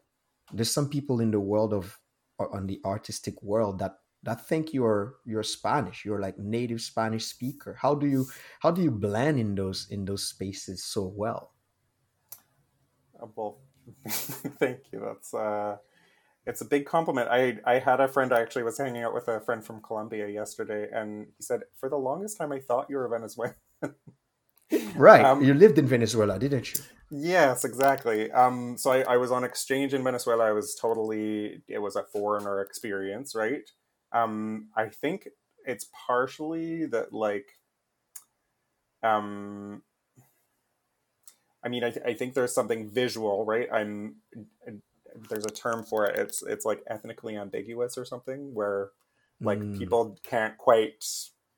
[0.53, 1.99] there's some people in the world of
[2.39, 7.25] or on the artistic world that that think you're you're spanish you're like native spanish
[7.25, 8.27] speaker how do you
[8.59, 11.53] how do you blend in those in those spaces so well
[13.21, 13.59] Uh, well,
[14.07, 14.99] thank you.
[14.99, 15.77] That's uh,
[16.45, 17.29] it's a big compliment.
[17.31, 18.33] I I had a friend.
[18.33, 21.89] I actually was hanging out with a friend from Colombia yesterday, and he said, "For
[21.89, 23.55] the longest time, I thought you were Venezuelan."
[24.95, 28.29] right Um, you lived in venezuela didn't you Yes, exactly.
[28.31, 30.45] Um, so I, I was on exchange in Venezuela.
[30.45, 33.69] I was totally, it was a foreigner experience, right?
[34.11, 35.29] Um, I think
[35.65, 37.47] it's partially that, like,
[39.03, 39.83] um,
[41.63, 43.67] I mean, I, th- I think there's something visual, right?
[43.71, 44.17] I'm,
[45.29, 46.17] there's a term for it.
[46.17, 48.91] It's, it's like ethnically ambiguous or something where,
[49.43, 51.03] like, Mm, people can't quite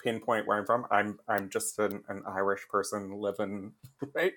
[0.03, 0.85] pinpoint where I'm from.
[0.91, 3.73] I'm I'm just an, an Irish person living
[4.13, 4.33] right.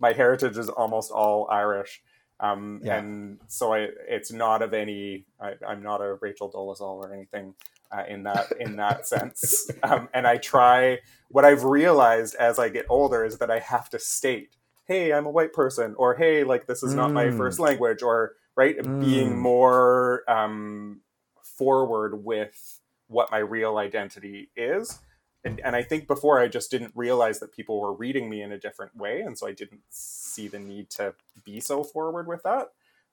[0.00, 2.02] My heritage is almost all Irish,
[2.40, 2.98] um, Yeah.
[2.98, 5.26] and so I it's not of any.
[5.40, 7.54] I, I'm not a Rachel Dolezal or anything
[7.90, 9.70] uh, in that in that sense.
[9.82, 10.98] Um, and I try.
[11.30, 14.50] What I've realized as I get older is that I have to state,
[14.86, 17.36] "Hey, I'm a white person," or "Hey, like this is not my Mm.
[17.36, 19.36] first language," or right, being Mm.
[19.36, 21.00] more um,
[21.42, 25.00] forward with what my real identity is.
[25.48, 28.52] And, and I think before I just didn't realize that people were reading me in
[28.52, 32.42] a different way, and so I didn't see the need to be so forward with
[32.42, 32.68] that.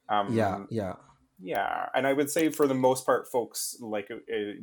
[0.09, 0.93] Um, yeah yeah
[1.41, 4.15] yeah, and I would say for the most part, folks like uh,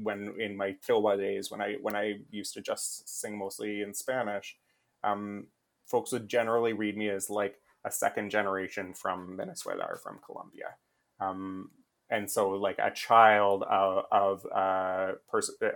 [0.03, 3.93] when in my Kilwa days, when I when I used to just sing mostly in
[3.93, 4.57] Spanish,
[5.05, 5.49] um,
[5.87, 10.77] folks would generally read me as like a second generation from Venezuela or from Colombia.
[11.21, 11.71] Um,
[12.13, 15.13] and so like a child of of uh,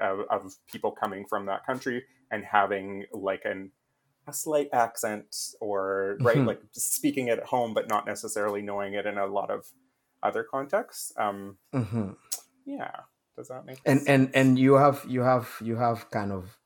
[0.01, 3.73] of, of people coming from that country and having like an
[4.29, 6.47] a slight accent or right Mhm.
[6.47, 9.67] like speaking it at home but not necessarily knowing it in a lot of
[10.23, 12.11] other contexts um hmm
[12.67, 12.91] yeah.
[13.37, 14.09] Does that make and sense?
[14.09, 16.59] and and you have you have you have kind of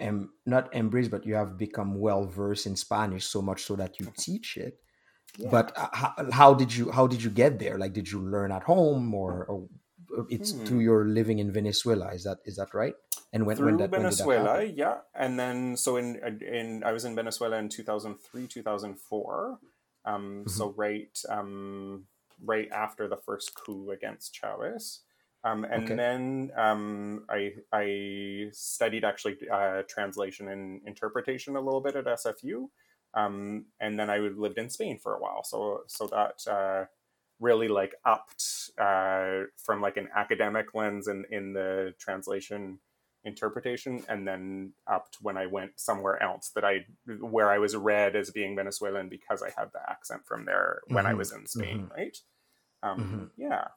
[0.00, 4.00] um, not embraced but you have become well versed in spanish so much so that
[4.00, 4.78] you teach it
[5.38, 5.50] Yeah.
[5.50, 8.52] but uh, how, how did you how did you get there like did you learn
[8.52, 9.68] at home or, or
[10.28, 10.64] it's Hmm.
[10.64, 12.94] through your living in venezuela is that is that right
[13.32, 14.64] and when, through when that when that Venezuela, happen?
[14.64, 18.62] yeah, and then so in in I was in Venezuela in two thousand three, two
[18.62, 19.58] thousand four,
[20.04, 20.48] um, Mhm.
[20.48, 22.04] so right um,
[22.44, 25.00] right after the first coup against Chavez,
[25.44, 25.98] um, and Okay.
[25.98, 32.70] then um, I I studied actually uh, translation and interpretation a little bit at SFU,
[33.14, 36.46] um, and then I lived in Spain for a while, so so that.
[36.46, 36.86] Uh,
[37.40, 42.78] really like upped uh, from like an academic lens in in the translation
[43.24, 46.86] interpretation and then upped when I went somewhere else that I
[47.20, 51.06] where I was read as being Venezuelan because I had the accent from there when
[51.06, 51.18] I Mhm.
[51.18, 51.90] was in Spain, Mhm.
[51.90, 52.16] right?
[52.82, 53.30] Um, Mhm.
[53.36, 53.68] Yeah,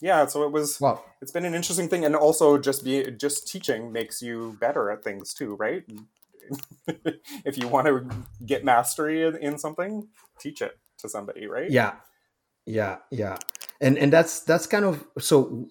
[0.00, 0.26] yeah.
[0.26, 3.92] So it was Well, it's been an interesting thing, and also just be just teaching
[3.92, 5.84] makes you better at things too, right?
[7.44, 8.08] if you want to
[8.44, 10.08] get mastery in, in something,
[10.38, 11.70] teach it to somebody, right?
[11.70, 11.94] yeah.
[12.66, 13.38] Yeah yeah.
[13.80, 15.68] And and that's that's kind of so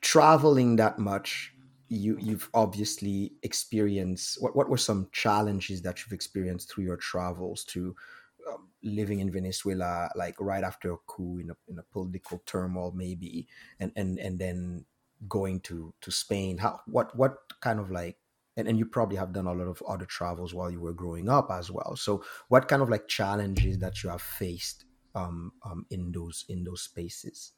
[0.00, 1.52] traveling that much
[1.88, 7.64] you you've obviously experienced what, what were some challenges that you've experienced through your travels
[7.64, 7.94] to
[8.50, 12.92] um, living in venezuela like right after a coup in a, in a political turmoil
[12.94, 13.46] maybe
[13.78, 14.84] and and and then
[15.28, 16.58] going to to spain?
[16.58, 18.16] How what what kind of like
[18.56, 21.28] and, and you probably have done a lot of other travels while you were growing
[21.28, 24.84] up as well so what kind of like challenges that you have faced
[25.14, 27.52] um, um in those in those spaces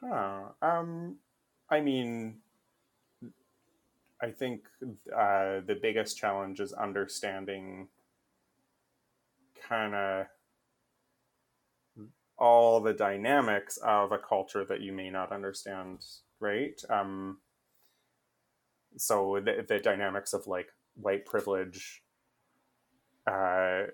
[0.00, 0.50] Huh.
[0.62, 1.18] Um,
[1.68, 2.40] I mean,
[4.22, 7.88] I think uh, the biggest challenge is understanding
[9.68, 10.26] kind of
[12.38, 16.04] all the dynamics of a culture that you may not understand,
[16.38, 16.80] right?
[16.88, 17.38] Um,
[19.00, 22.04] so the, the dynamics of like white privilege
[23.26, 23.84] uh,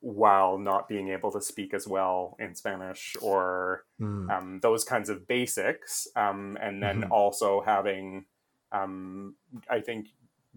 [0.00, 4.32] while not being able to speak as well in Spanish or Mm.
[4.32, 7.10] um, those kinds of basics, um, and then Mhm.
[7.10, 8.26] also having,
[8.72, 9.36] um,
[9.68, 10.08] I think,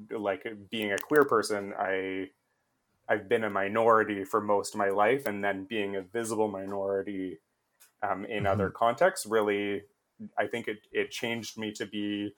[0.10, 2.32] like being a queer person, I
[3.10, 7.40] I've been a minority for most of my life, and then being a visible minority
[8.04, 9.84] um, in other contexts really,
[10.38, 12.36] I think it it changed me to be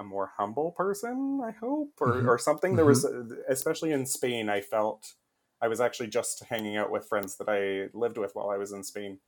[0.00, 1.42] a more humble person.
[1.46, 2.28] I hope, or Mhm.
[2.28, 2.76] or something.
[2.76, 3.04] There was,
[3.48, 5.14] especially in Spain, I felt.
[5.62, 8.72] I was actually just hanging out with friends that I lived with while I was
[8.72, 9.20] in Spain,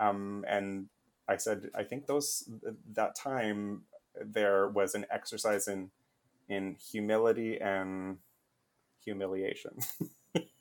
[0.00, 0.88] um, and
[1.28, 2.50] I said, I think those
[2.94, 3.84] that time
[4.20, 5.92] there was an exercise in
[6.48, 8.18] in humility and
[9.04, 9.78] humiliation.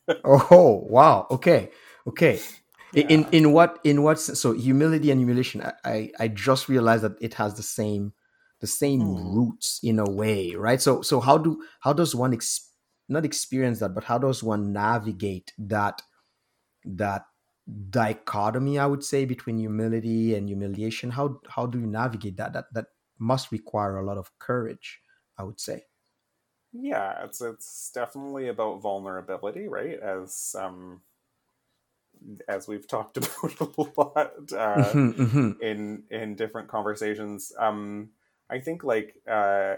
[0.26, 1.72] oh wow okay
[2.08, 2.48] okay
[2.96, 7.18] I- in in what in what so humility and humiliation I i just realized that
[7.22, 8.14] it has the same
[8.60, 9.34] the same Hmm.
[9.34, 12.74] roots in a way right so so how do how does one ex,
[13.08, 16.02] not experience that but how does one navigate that
[16.86, 17.26] that
[17.90, 22.74] dichotomy i would say between humility and humiliation how how do you navigate that that
[22.74, 22.88] that
[23.20, 25.02] must require a lot of courage
[25.38, 25.86] i would say
[26.72, 30.00] yeah, it's it's definitely about vulnerability, right?
[30.00, 31.02] As um,
[32.48, 34.52] as we've talked about a lot.
[34.54, 35.62] Uh, Mhm, mhm.
[35.62, 38.10] in in different conversations um
[38.50, 39.76] i think like uh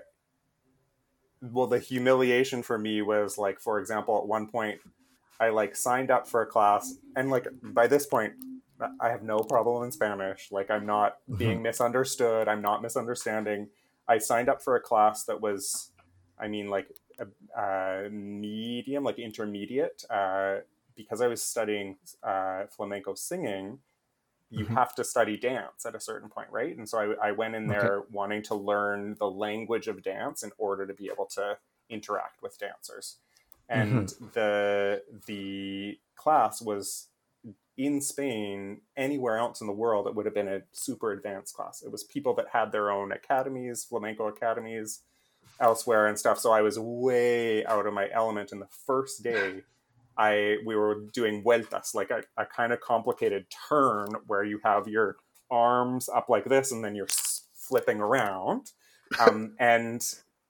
[1.41, 4.79] well the humiliation for me was like for example at one point
[5.39, 8.33] i like signed up for a class and like by this point
[8.99, 10.51] i have no problem in spanish.
[10.51, 12.47] Like i'm not being misunderstood.
[12.47, 13.69] I'm not misunderstanding.
[14.07, 15.91] I signed up for a class that was
[16.39, 16.87] i mean like
[17.19, 20.57] a, a medium like intermediate uh
[20.95, 23.79] because i was studying uh flamenco singing
[24.51, 24.73] you Mhm.
[24.75, 26.77] have to study dance at a certain point, right?
[26.77, 30.51] And so I, I went in there wanting to learn the language of dance in
[30.57, 31.57] order to be able to
[31.89, 33.17] interact with dancers.
[33.69, 37.07] And the the class was
[37.77, 38.81] in Spain.
[38.97, 41.81] Anywhere else in the world, it would have been a super advanced class.
[41.81, 45.01] It was people that had their own academies, flamenco academies,
[45.59, 46.39] elsewhere and stuff.
[46.39, 48.51] So I was way out of my element.
[48.51, 49.63] in the first day,
[50.17, 54.87] I we were doing vueltas, like a, a kind of complicated turn where you have
[54.87, 55.17] your
[55.49, 57.07] arms up like this and then you're
[57.53, 58.67] flipping around.
[59.19, 60.01] Um, and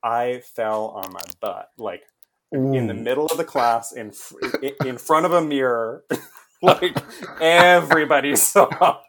[0.04, 2.04] I fell on my butt, like
[2.52, 6.04] in the middle of the class, in fr- in, in front of a mirror,
[6.62, 6.96] like
[7.42, 9.00] everybody saw,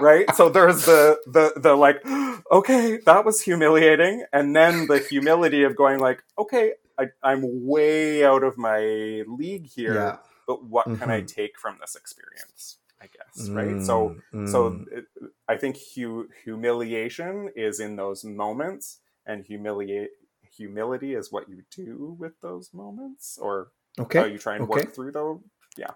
[0.00, 0.24] right?
[0.34, 2.02] So there's the the the like,
[2.50, 8.24] okay, that was humiliating, and then the humility of going like, okay, I, I'm way
[8.24, 11.26] out of my league here, yeah but what can I Mhm.
[11.26, 12.78] take from this experience?
[13.02, 13.82] I guess, right?
[13.82, 14.86] So Mm, so mm.
[14.92, 15.06] it,
[15.48, 20.10] I think hu- humiliation is in those moments, and humiliate
[20.56, 24.68] humility is what you do with those moments, or okay how you try and okay.
[24.68, 25.40] work through those.
[25.76, 25.92] Yeah,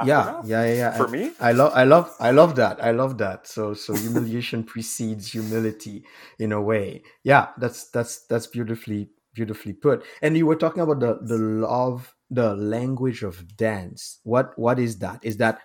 [0.00, 0.92] yeah yeah yeah, yeah.
[0.92, 2.82] For me, I love I love I love that.
[2.84, 3.46] I love that.
[3.48, 6.04] So so humiliation precedes humility
[6.38, 7.02] in a way.
[7.24, 10.04] Yeah, that's that's that's beautifully beautifully put.
[10.22, 14.20] And you were talking about the the love the language of dance.
[14.24, 15.20] What what is that?
[15.24, 15.60] Is that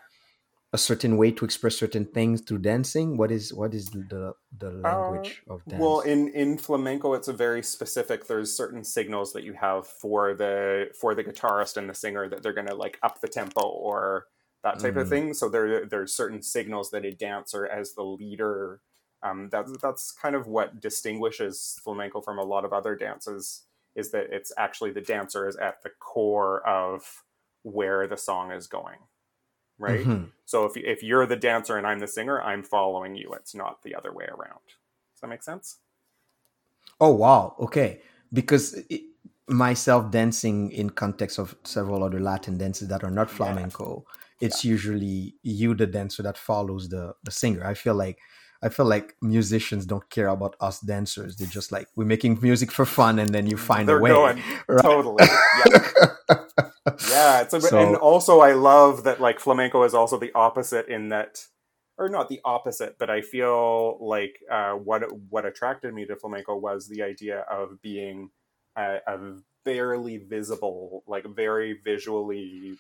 [0.74, 3.18] a certain way to express certain things through dancing?
[3.18, 5.82] What is what is the the language of dance?
[5.82, 8.28] Well, in in flamenco, it's a very specific.
[8.28, 12.44] There's certain signals that you have for the for the guitarist and the singer that
[12.44, 14.28] they're gonna like up the tempo or
[14.64, 15.10] that type of Mm.
[15.10, 15.34] thing.
[15.34, 18.82] So there there's certain signals that a dancer as the leader.
[19.32, 23.66] Um, that's that's kind of what distinguishes flamenco from a lot of other dances
[23.96, 27.24] is that it's actually the dancer is at the core of
[27.64, 29.00] where the song is going,
[29.80, 30.08] right?
[30.08, 30.32] Mhm.
[30.46, 33.34] So if if you're the dancer and I'm the singer, I'm following you.
[33.34, 34.62] It's not the other way around.
[34.68, 35.80] Does that make sense?
[37.00, 38.02] Oh wow, okay.
[38.34, 39.02] Because it,
[39.48, 43.68] myself dancing in context of several other Latin dances that are not Yeah.
[43.70, 44.06] flamenco,
[44.40, 47.64] it's usually you the dancer that follows the the singer.
[47.66, 48.20] I feel like
[48.62, 51.36] I feel like musicians don't care about us dancers.
[51.38, 54.10] They're just like we're making music for fun, and then you find They're a way.
[54.10, 54.82] going right?
[54.82, 55.26] totally.
[55.66, 55.80] Yeah.
[57.10, 60.88] yeah it's a, So- and also i love that like flamenco is also the opposite
[60.88, 61.46] in that
[61.98, 66.56] or not the opposite but i feel like uh, what what attracted me to flamenco
[66.58, 68.30] was the idea of being
[68.78, 69.18] a, a
[69.66, 72.78] barely visible like very visually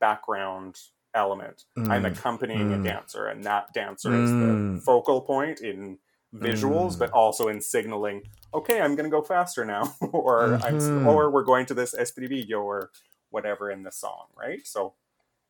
[0.00, 0.76] background
[1.16, 2.80] element i'm Mm, accompanying mm.
[2.80, 4.40] a dancer and that dancer is Mm.
[4.76, 5.98] the focal point in
[6.34, 6.98] visuals Mm.
[7.00, 8.18] but also in signaling
[8.52, 11.06] okay i'm going to go faster now or i'm Mhm.
[11.06, 12.90] or we're going to this estribillo or
[13.30, 14.94] whatever in the song right so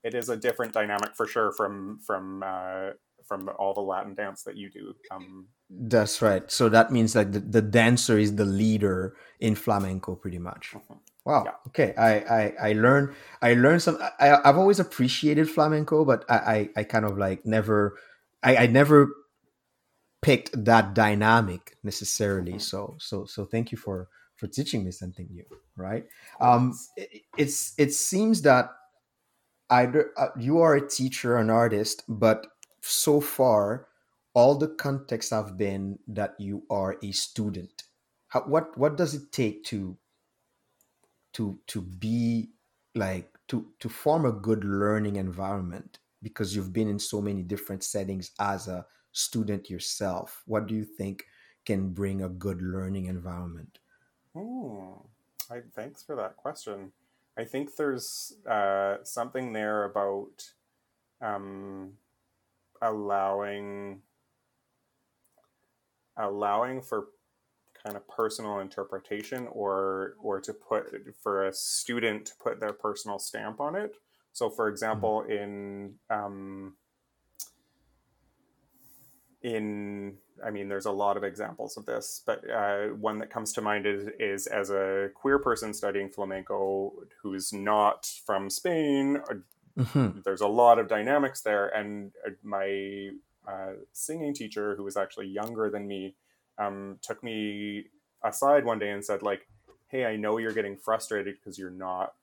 [0.05, 2.91] it is a different dynamic for sure from from uh
[3.29, 6.45] from all the latin dance that you do um That's right.
[6.59, 10.65] So that means like the, the dancer is the leader in flamenco, pretty much.
[10.79, 10.99] Mhm.
[11.27, 11.45] Wow.
[11.47, 11.55] Yeah.
[11.69, 11.95] Okay.
[11.99, 13.99] I, I I learned I learned some.
[14.21, 17.99] I I've always appreciated flamenco, but I I, I kind of like never
[18.45, 19.11] I, I never
[20.23, 22.55] picked that dynamic necessarily.
[22.55, 22.63] Mhm.
[22.63, 25.47] So so so thank you for for teaching me something new.
[25.77, 26.07] Right.
[26.41, 26.79] Um.
[26.97, 28.71] It, it's it seems that
[29.71, 32.47] either uh, you are a teacher, an artist, but
[32.83, 33.89] so far
[34.35, 37.85] all the contexts have been that you are a student.
[38.29, 39.97] How, what what does it take to
[41.37, 42.51] to to be
[42.95, 47.85] like to to form a good learning environment because you've been in so many different
[47.85, 50.43] settings as a student yourself?
[50.47, 51.25] What do you think
[51.65, 53.79] can bring a good learning environment?
[54.35, 54.93] hmm,
[55.51, 56.93] I, thanks for that question
[57.39, 60.45] i think there's uh something there about
[61.21, 61.93] um
[62.83, 64.01] allowing
[66.17, 67.09] allowing for
[67.87, 70.85] kind of personal interpretation or or to put
[71.23, 73.95] for a student to put their personal stamp on it.
[74.33, 76.75] So for example in um,
[79.43, 83.53] in i mean there's a lot of examples of this but uh, one that comes
[83.53, 89.19] to mind is, is as a queer person studying flamenco who's not from spain
[89.79, 90.25] Mhm.
[90.25, 91.69] there's a lot of dynamics there.
[91.69, 93.11] And uh, my
[93.47, 96.15] uh, singing teacher who was actually younger than me
[96.59, 97.85] um, took me
[98.25, 99.47] aside one day and said like
[99.89, 102.15] hey i know you're getting frustrated because you're not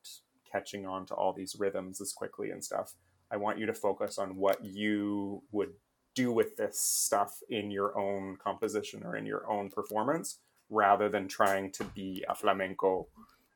[0.52, 2.96] catching on to all these rhythms as quickly and stuff
[3.32, 5.74] i want you to focus on what you would
[6.16, 11.28] do with this stuff in your own composition or in your own performance rather than
[11.28, 13.08] trying to be a flamenco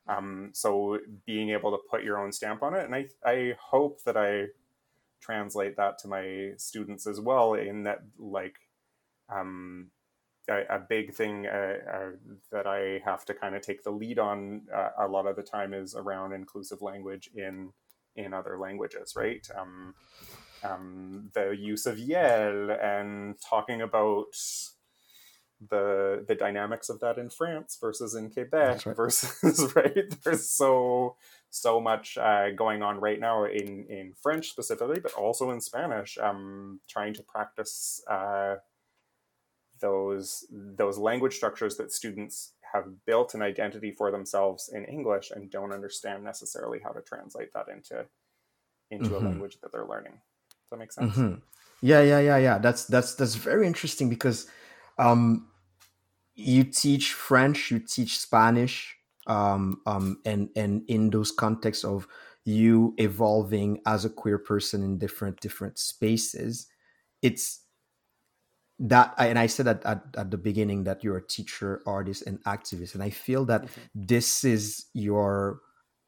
[0.09, 4.03] um, so being able to put your own stamp on it, and I I hope
[4.03, 4.47] that I
[5.19, 7.55] translate that to my students as well.
[7.55, 8.55] In that, like,
[9.29, 9.87] um,
[10.49, 12.09] a, a big thing uh, uh,
[12.51, 15.43] that I have to kind of take the lead on uh, a lot of the
[15.43, 17.71] time is around inclusive language in
[18.15, 19.47] in other languages, right?
[19.57, 19.93] Um,
[20.63, 24.35] um, the use of iel and talking about
[25.69, 28.95] the the dynamics of that in France versus in Quebec right.
[28.95, 30.23] versus right.
[30.23, 31.15] There's so
[31.49, 36.17] so much uh, going on right now in in French specifically, but also in Spanish.
[36.17, 38.55] Um, trying to practice uh,
[39.79, 45.49] those those language structures that students have built an identity for themselves in English and
[45.49, 48.05] don't understand necessarily how to translate that into
[48.91, 49.23] into a Mhm.
[49.29, 50.13] language that they're learning.
[50.13, 51.13] Does that make sense?
[51.13, 51.41] Mhm.
[51.81, 52.57] Yeah, yeah, yeah, yeah.
[52.57, 54.47] That's that's that's very interesting because
[54.97, 55.47] um,
[56.35, 58.95] you teach French, you teach Spanish,
[59.27, 62.07] um, um, and and in those contexts of
[62.45, 66.67] you evolving as a queer person in different different spaces,
[67.21, 67.61] it's
[68.79, 72.43] that and I said at, at, at the beginning that you're a teacher, artist, and
[72.43, 73.89] activist, and I feel that Mhm.
[73.95, 75.61] this is your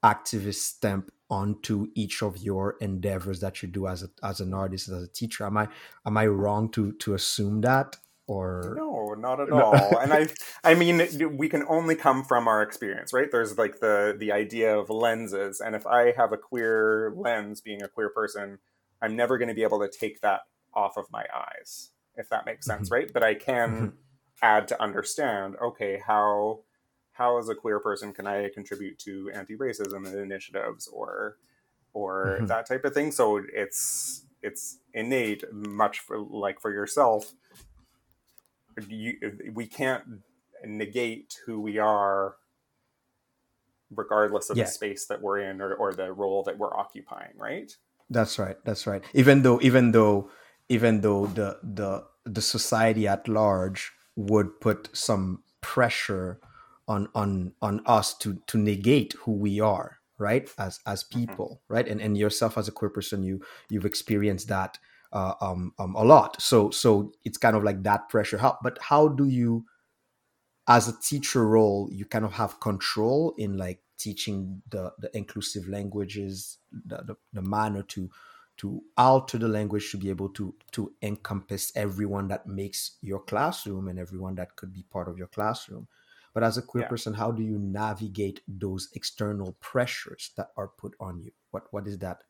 [0.04, 4.88] activist stamp onto each of your endeavors that you do as a, as an artist
[4.90, 5.46] as a teacher.
[5.46, 5.68] Am I
[6.06, 7.98] am I wrong to to assume that
[8.28, 9.98] or No, not at all.
[9.98, 10.28] and I,
[10.64, 13.30] I mean, we can only come from our experience, right?
[13.32, 17.82] There's like the the idea of lenses, and if I have a queer lens, being
[17.82, 18.60] a queer person,
[19.02, 20.42] I'm never going to be able to take that
[20.74, 23.12] off of my eyes, if that makes sense, right?
[23.12, 23.94] But I can Mhm.
[24.44, 25.56] add to understand.
[25.58, 26.66] Okay, how
[27.14, 31.38] how as a queer person can I contribute to anti-racism initiatives or
[31.94, 32.48] or Mhm.
[32.50, 33.12] that type of thing.
[33.12, 37.34] So it's it's innate, much for like for yourself.
[38.88, 39.18] You,
[39.54, 40.04] we can't
[40.66, 42.36] negate who we are
[43.94, 44.66] regardless of Yeah.
[44.66, 47.76] the space that we're in or, or the role that we're occupying right
[48.10, 48.58] That's right.
[48.64, 49.04] That's right.
[49.14, 50.32] Even though, even though,
[50.70, 56.40] even though the the the society at large would put some pressure
[56.88, 60.50] on on on us to to negate who we are, right?
[60.58, 61.88] As as people, right?
[61.88, 64.78] And and yourself as a queer person, you you've experienced that
[65.12, 66.42] uh, um um a lot.
[66.42, 68.38] So so it's kind of like that pressure.
[68.38, 69.66] How but how do you,
[70.68, 75.68] as a teacher role, you kind of have control in like teaching the the inclusive
[75.68, 78.10] languages the, the, the manner to
[78.60, 83.88] to alter the language to be able to to encompass everyone that makes your classroom
[83.88, 85.88] and everyone that could be part of your classroom
[86.34, 86.90] but as a queer Yeah.
[86.94, 91.88] person how do you navigate those external pressures that are put on you what what
[91.88, 92.24] is that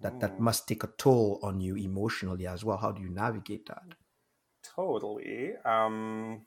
[0.00, 0.40] that that Mm.
[0.40, 3.94] must take a toll on you emotionally as well how do you navigate that
[4.62, 5.56] Totally.
[5.64, 6.46] Um,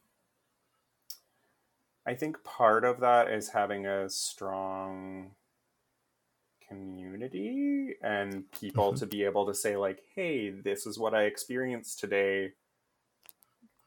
[2.06, 5.36] I think part of that is having a strong
[6.70, 9.00] community and people Mhm.
[9.00, 12.54] to be able to say like, "Hey, this is what I experienced today.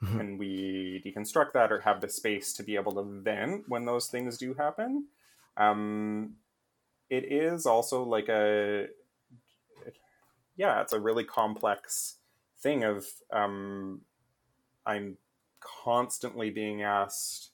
[0.02, 0.18] Mhm.
[0.18, 4.08] Can we deconstruct that or have the space to be able to vent when those
[4.08, 5.08] things do happen?"
[5.56, 6.36] Um,
[7.10, 8.88] it is also like a
[10.56, 12.18] yeah, it's a really complex
[12.58, 14.02] thing of um,
[14.86, 15.18] I'm
[15.60, 17.50] constantly being asked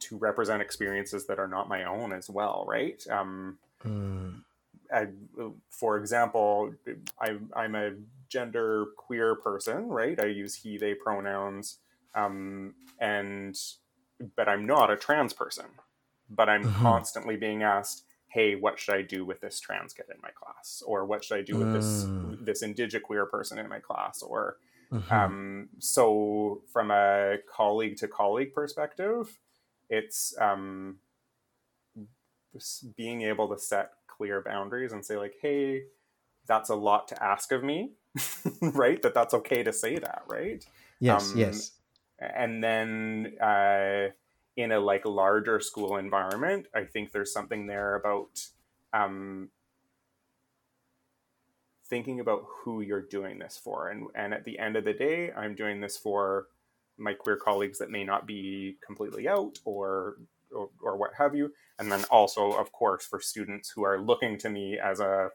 [0.00, 3.06] to represent experiences that are not my own as well, right?
[3.08, 4.42] Um, Mm,
[4.92, 5.06] I,
[5.70, 6.74] for example,
[7.20, 7.92] I, I'm a
[8.28, 10.18] gender queer person, right?
[10.20, 11.78] I use he, they pronouns,
[12.14, 13.56] um, and
[14.36, 15.66] but I'm not a trans person.
[16.30, 16.72] But I'm Mhm.
[16.72, 20.82] constantly being asked, "Hey, what should I do with this trans kid in my class?"
[20.86, 22.38] Or "What should I do with this Mm.
[22.40, 24.58] this indigiqueer person in my class?" Or
[24.90, 25.26] mhm.
[25.26, 29.38] um, so, from a colleague to colleague perspective,
[29.90, 30.98] it's um,
[32.96, 35.82] being able to set clear boundaries and say, like, hey,
[36.46, 37.92] that's a lot to ask of me,
[38.62, 39.00] right?
[39.02, 40.64] That that's okay to say that, right?
[41.00, 41.72] yes um, yes
[42.18, 44.08] And then uh,
[44.56, 48.46] in a like larger school environment, I think there's something there about
[48.92, 49.50] um,
[51.92, 55.30] thinking about who you're doing this for and and at the end of the day
[55.32, 56.46] i'm doing this for
[56.96, 60.16] my queer colleagues that may not be completely out or
[60.54, 61.52] or, or what have you.
[61.78, 65.30] And then also of course for students who are looking to me as a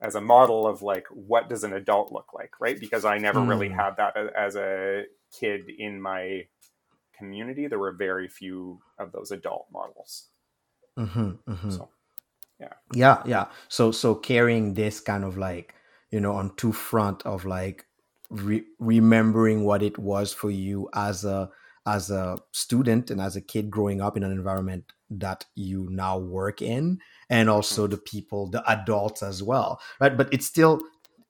[0.00, 2.80] as a model of like what does an adult look like right?
[2.80, 3.76] Because i never really Mm.
[3.76, 5.04] had that as a
[5.40, 6.46] kid in my
[7.18, 7.68] community.
[7.68, 10.28] There were very few of those adult models.
[10.98, 11.72] Mhm, mhm.
[11.72, 11.90] so
[12.94, 13.46] yeah yeah.
[13.68, 15.74] So so carrying this kind of like
[16.10, 17.86] you know on two front of like
[18.30, 21.50] re- remembering what it was for you as a
[21.86, 26.18] as a student and as a kid growing up in an environment that you now
[26.18, 26.98] work in
[27.30, 27.92] and also mm-hmm.
[27.92, 30.16] the people the adults as well right?
[30.16, 30.80] But it's still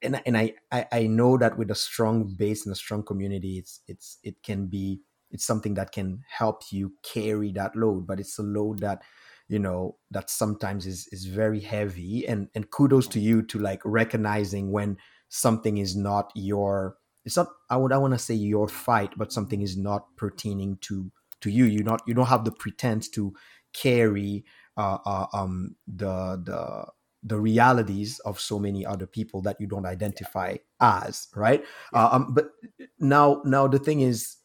[0.02, 3.59] and, and I, I i know that with a strong base and a strong community
[3.59, 5.00] it's it's it can be
[5.30, 9.02] it's something that can help you carry that load but it's a load that
[9.48, 12.26] you know that sometimes is is very heavy.
[12.26, 14.96] And and kudos to you to like recognizing when
[15.28, 16.96] something is not your
[17.27, 20.79] it's not i would i want to say your fight but something is not pertaining
[20.81, 21.11] to
[21.41, 21.64] to you.
[21.64, 23.35] You not you don't have the pretense to
[23.72, 24.45] carry
[24.77, 26.87] uh, uh um the the
[27.22, 31.64] the realities of so many other people that you don't identify as right?
[31.93, 32.51] Uh, um but
[32.99, 34.37] now now the thing is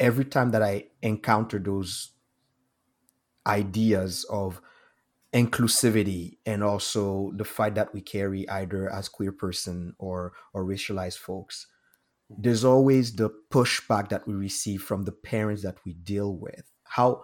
[0.00, 2.10] every time that i encounter those
[3.46, 4.60] ideas of
[5.32, 11.18] inclusivity and also the fight that we carry either as queer person or or racialized
[11.18, 11.66] folks
[12.30, 16.70] there's always the pushback that we receive from the parents that we deal with.
[16.84, 17.22] How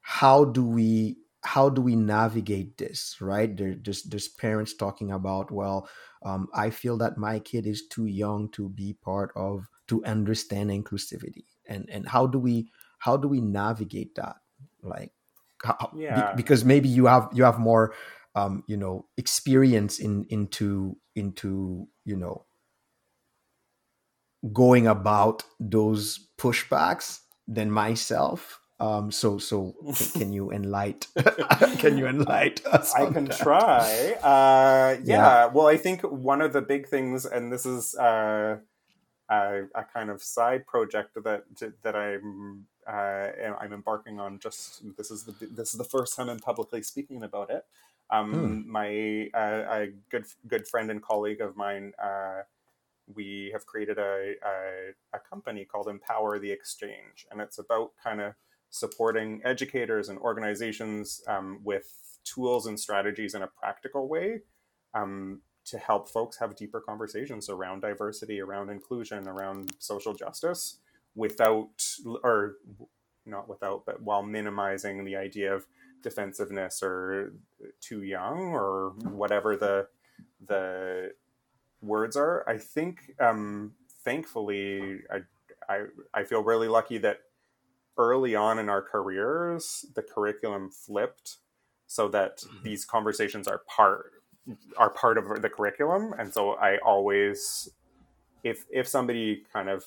[0.00, 3.56] how do we how do we navigate this right?
[3.56, 5.88] There, there's there's parents talking about well
[6.24, 10.70] um, i feel that my kid is too young to be part of to understand
[10.70, 11.46] inclusivity.
[11.66, 14.36] And and how do we how do we navigate that?
[14.82, 15.12] Like
[15.62, 16.34] how, be- Yeah.
[16.34, 17.94] because maybe you have you have more
[18.34, 22.46] um you know experience in into into you know
[24.52, 31.24] going about those pushbacks than myself um so so can, can you enlighten
[31.78, 33.38] can you enlighten us I can that?
[33.38, 34.14] try.
[34.22, 35.04] Uh, yeah.
[35.04, 35.46] Yeah.
[35.46, 38.58] Well, I think one of the big things, and this is uh,
[39.28, 41.44] a, a kind of side project that
[41.82, 43.28] that I'm uh,
[43.60, 44.38] I'm embarking on.
[44.38, 47.64] Just this is the this is the first time I'm publicly speaking about it.
[48.10, 52.42] Um, My uh, a good good friend and colleague of mine, uh,
[53.14, 58.20] we have created a, a a company called Empower the Exchange, and it's about kind
[58.20, 58.34] of
[58.70, 64.40] supporting educators and organizations um, with tools and strategies in a practical way
[64.94, 70.78] um, to help folks have deeper conversations around diversity, around inclusion, around social justice
[71.14, 71.70] without,
[72.22, 72.56] or
[73.26, 75.66] not without, but while minimizing the idea of
[76.02, 77.32] defensiveness or
[77.80, 79.86] too young or whatever the
[80.46, 81.12] the
[81.82, 82.44] words are.
[82.48, 83.74] I think, um,
[84.04, 85.20] thankfully, I,
[85.72, 87.20] I I feel really lucky that
[87.96, 91.38] early on in our careers, the curriculum flipped
[91.86, 92.64] so that Mm-hmm.
[92.64, 94.12] these conversations are part
[94.78, 97.68] are part of the curriculum and so i always
[98.42, 99.84] if if somebody kind of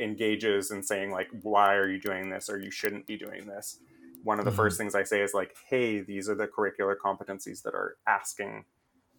[0.00, 3.78] engages in saying like why are you doing this or you shouldn't be doing this
[4.22, 4.56] one of the Mhm.
[4.56, 8.64] first things i say is like hey these are the curricular competencies that are asking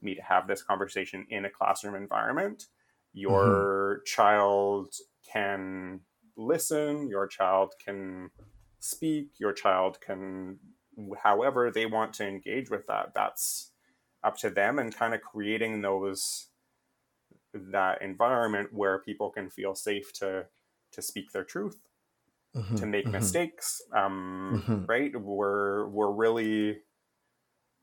[0.03, 2.67] me to have this conversation in a classroom environment
[3.13, 4.93] your child
[5.31, 6.01] can
[6.37, 8.29] listen your child can
[8.79, 10.59] speak your child can
[11.21, 13.73] however they want to engage with that that's
[14.23, 16.49] up to them and kind of creating those
[17.53, 20.47] that environment where people can feel safe to
[20.91, 21.81] to speak their truth
[22.53, 23.13] Mhm, to make mhm.
[23.13, 24.87] mistakes um, Mhm.
[24.87, 26.81] right we're we're really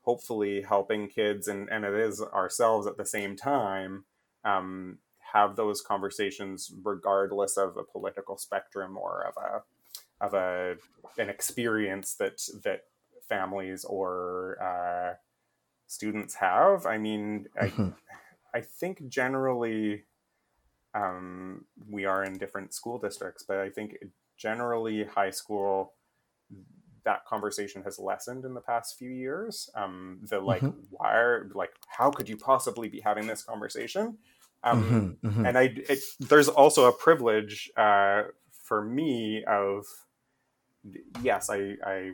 [0.07, 4.05] hopefully helping kids and and it is ourselves at the same time
[4.45, 4.99] um,
[5.33, 10.75] have those conversations regardless of a political spectrum or of a of a
[11.19, 12.81] an experience that that
[13.29, 15.15] families or uh,
[15.87, 17.95] students have i mean I, Mhm.
[18.55, 20.05] I think generally
[20.95, 23.97] um, we are in different school districts, but I think
[24.37, 25.93] generally high school
[27.07, 29.69] that conversation has lessened in the past few years.
[29.75, 30.73] Um, the like, Mhm.
[30.91, 34.17] why are like, how could you possibly be having this conversation?
[34.63, 35.47] Um, Mhm, mhm.
[35.47, 39.85] and I, it, there's also a privilege uh, for me of
[41.23, 42.11] yes, I, I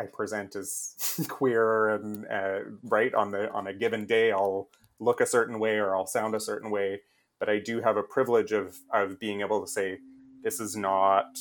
[0.00, 0.94] I present as
[1.28, 5.76] queer and uh, right on the on a given day I'll look a certain way
[5.76, 7.02] or I'll sound a certain way,
[7.38, 9.98] but I do have a privilege of of being able to say
[10.42, 11.38] this is not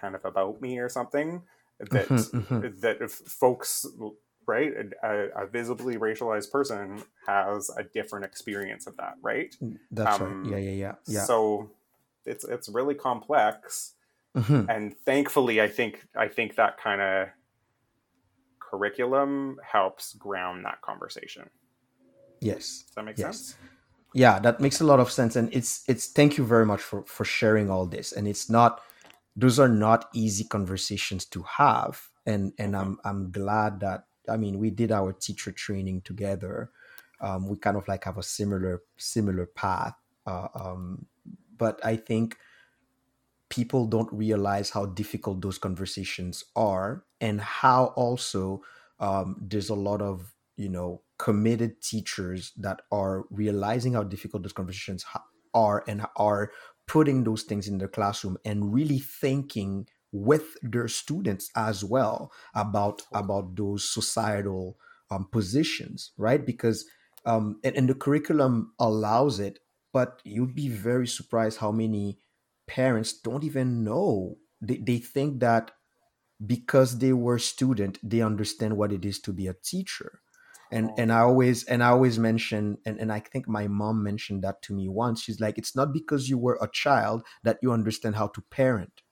[0.00, 1.42] kind of about me or something
[1.90, 2.80] that Mhm, mhm.
[2.80, 3.86] that if folks
[4.46, 4.72] right
[5.02, 9.54] a, a visibly racialized person has a different experience of that right
[9.90, 10.52] That's um, right.
[10.52, 11.24] Yeah, yeah, yeah, yeah.
[11.24, 11.70] so
[12.26, 13.94] it's it's really complex
[14.36, 14.68] Mhm.
[14.68, 17.28] and thankfully i think i think that kind of
[18.60, 21.48] curriculum helps ground that conversation
[22.40, 22.84] Yes.
[22.86, 23.36] does that make Yes.
[23.36, 23.56] sense
[24.16, 26.06] Yeah, that makes a lot of sense, and it's it's.
[26.06, 28.12] Thank you very much for for sharing all this.
[28.12, 28.80] And it's not;
[29.36, 32.08] those are not easy conversations to have.
[32.26, 36.70] And and I'm I'm glad that I mean we did our teacher training together.
[37.20, 39.94] Um, we kind of like have a similar similar path.
[40.26, 41.06] Uh, um,
[41.56, 42.36] but I think
[43.48, 48.62] people don't realize how difficult those conversations are and how also
[49.00, 54.52] um, there's a lot of you know committed teachers that are realizing how difficult those
[54.52, 56.50] conversations ha- are and are
[56.86, 63.02] putting those things in the classroom and really thinking with their students as well about
[63.12, 64.78] about those societal
[65.10, 66.44] um, positions right?
[66.46, 66.86] Because
[67.26, 69.58] um, and, and the curriculum allows it
[69.92, 72.18] but you'd be very surprised how many
[72.66, 74.38] parents don't even know.
[74.60, 75.70] They, they think that
[76.44, 80.20] because they were student they understand what it is to be a teacher
[80.74, 84.42] and and i always and i always mention and, and i think my mom mentioned
[84.44, 85.22] that to me once.
[85.22, 89.02] She's like it's not because you were a child that you understand how to parent.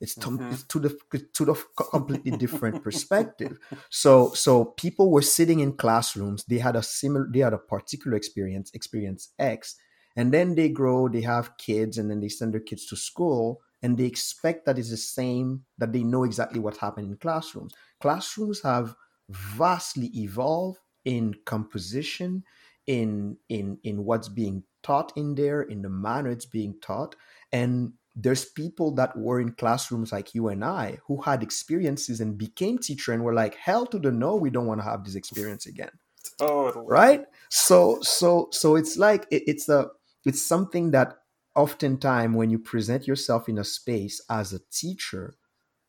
[0.00, 0.52] It's to, Mhm.
[0.52, 0.90] it's to the
[1.36, 1.54] to the
[1.90, 3.58] completely different perspective.
[3.90, 6.44] So so people were sitting in classrooms.
[6.44, 9.76] They had a similar they had a particular experience experience x
[10.16, 13.60] and then they grow they have kids and then they send their kids to school
[13.82, 17.72] and they expect that it's the same that they know exactly what happened in classrooms.
[18.00, 18.94] Classrooms have
[19.28, 22.44] vastly evolved in composition
[22.86, 27.14] in in in what's being taught in there in the manner it's being taught.
[27.52, 32.36] And there's people that were in classrooms like you and I who had experiences and
[32.36, 35.14] became teacher and were like hell to the no we don't want to have this
[35.14, 35.90] experience again.
[36.38, 36.86] Totally.
[36.88, 37.24] Right?
[37.50, 39.88] So so so it's like it, it's a
[40.24, 41.18] it's something that
[41.54, 45.34] oftentimes when you present yourself in a space as a teacher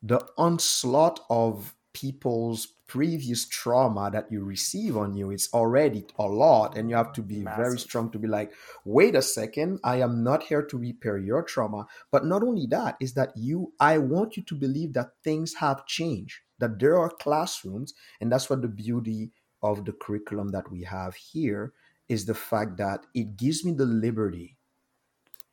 [0.03, 6.76] the onslaught of people's previous trauma that you receive on you is already a lot
[6.76, 8.52] and you have to be very strong to be like
[8.84, 11.88] wait a second i am not here to repair your trauma.
[12.12, 15.86] But not only that is that you i want you to believe that things have
[15.86, 19.32] changed that there are classrooms and that's what the beauty
[19.64, 21.72] of the curriculum that we have here
[22.10, 24.58] is the fact that it gives me the liberty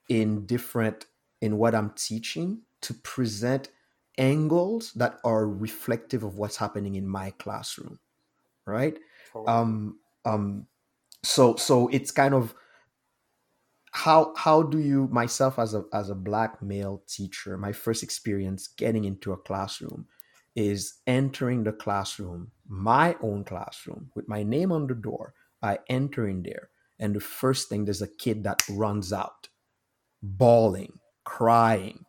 [0.08, 1.06] in different
[1.40, 3.68] in what i'm teaching to present
[4.18, 7.98] angles that are reflective of what's happening in my classroom
[8.66, 8.98] right
[9.32, 9.46] Totally.
[9.48, 10.66] um um
[11.24, 12.54] so so it's kind of
[13.92, 18.68] how how do you myself as a as a black male teacher my first experience
[18.68, 20.06] getting into a classroom
[20.54, 26.28] is entering the classroom my own classroom with my name on the door i enter
[26.28, 29.48] in there and the first thing there's a kid that runs out
[30.22, 32.04] bawling crying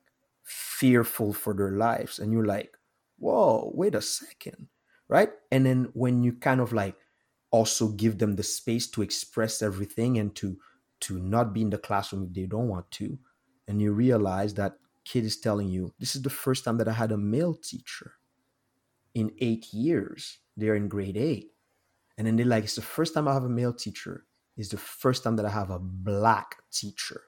[0.49, 2.71] fearful for their lives and you're like
[3.17, 4.67] whoa wait a second
[5.09, 5.31] right?
[5.51, 6.95] And then when you kind of like
[7.51, 10.57] also give them the space to express everything and to
[11.01, 13.17] to not be in the classroom if they don't want to
[13.67, 16.91] and you realize that kid is telling you this is the first time that i
[16.91, 18.13] had a male teacher
[19.15, 20.39] in eight years.
[20.57, 21.51] They're in grade eight.
[22.17, 24.25] And then they're like it's the first time i have a male teacher.
[24.57, 27.21] It's the first time that i have a black teacher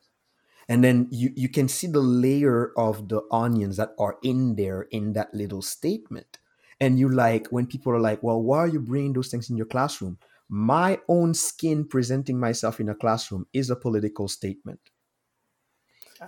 [0.69, 4.83] and then you you can see the layer of the onions that are in there
[4.83, 6.37] in that little statement.
[6.79, 9.57] And you like when people are like well why are you bringing those things in
[9.57, 10.19] your classroom?
[10.49, 14.89] My own skin presenting myself in a classroom is a political statement.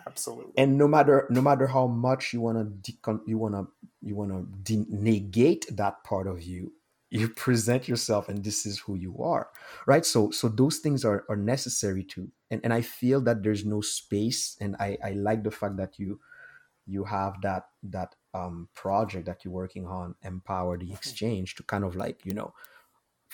[0.07, 0.53] Absolutely.
[0.57, 3.67] and no matter no matter how much you want to decon- you want to
[4.01, 6.73] you want to de- negate that part of you
[7.09, 9.49] you present yourself and this is who you are
[9.87, 10.05] right?
[10.05, 13.81] So so those things are are necessary too and and i feel that there's no
[13.81, 16.19] space and i i like the fact that you
[16.85, 21.83] you have that that um project that you're working on empower the exchange to kind
[21.83, 22.53] of like you know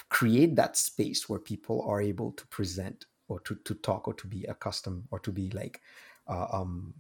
[0.08, 4.28] create that space where people are able to present or to, to talk or to
[4.28, 5.82] be accustomed or to be like
[6.28, 6.94] uh, um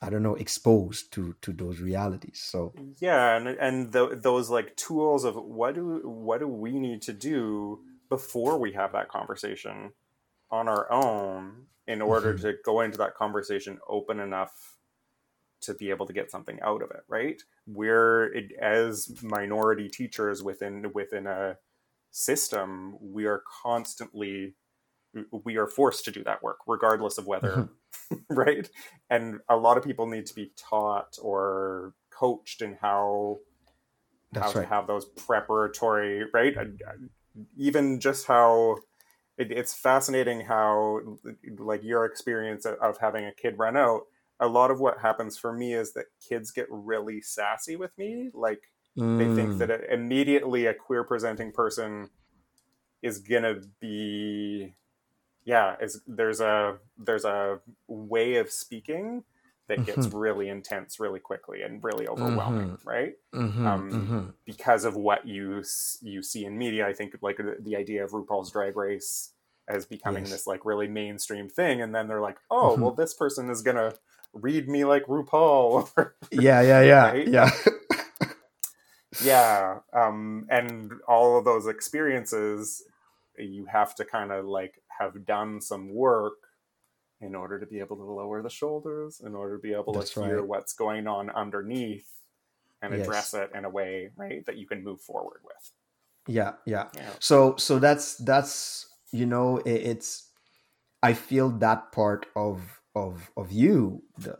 [0.00, 2.40] i don't know exposed to to those realities.
[2.44, 7.02] So yeah and and th- those like tools of what do what do we need
[7.02, 9.92] to do before we have that conversation
[10.50, 12.40] on our own in order Mhm.
[12.42, 14.78] to go into that conversation open enough
[15.62, 17.42] to be able to get something out of it right?
[17.66, 21.58] We're it, as minority teachers within within a
[22.10, 24.54] system we are constantly
[25.44, 27.68] we are forced to do that work regardless of whether
[28.30, 28.70] right?
[29.10, 33.40] And a lot of people need to be taught or coached in how
[34.34, 36.56] how that's to have those preparatory right?
[36.56, 36.64] Uh,
[37.56, 38.76] even just how
[39.38, 41.18] it, it's fascinating how
[41.58, 44.02] like your experience of- of having a kid run out
[44.40, 48.30] a lot of what happens for me is that kids get really sassy with me
[48.34, 48.72] like
[49.16, 52.10] they think Mm, that immediately a queer presenting person
[53.02, 54.74] is gonna be
[55.44, 59.24] yeah is there's a there's a way of speaking
[59.68, 64.32] that gets really intense really quickly and really overwhelming right mhm, um, mhm.
[64.44, 65.62] because of what you
[66.02, 69.32] you see in media i think like the, the idea of rupaul's drag race
[69.68, 70.32] as becoming Yes.
[70.32, 72.80] this like really mainstream thing and then they're like oh Mhm.
[72.80, 73.92] well this person is gonna
[74.32, 75.88] read me like rupaul
[76.32, 77.28] yeah yeah yeah Right?
[77.28, 77.50] yeah
[79.24, 82.82] yeah um and all of those experiences
[83.38, 86.34] you have to kind of like have done some work
[87.26, 90.16] in order to be able to lower the shoulders in order to be able That's
[90.16, 90.48] to hear right.
[90.48, 92.08] what's going on underneath
[92.82, 93.02] and Yes.
[93.02, 95.72] address it in a way right that you can move forward with
[96.28, 100.30] yeah yeah yeah so so that's that's you know it, it's
[101.02, 104.36] i feel that part of of of you the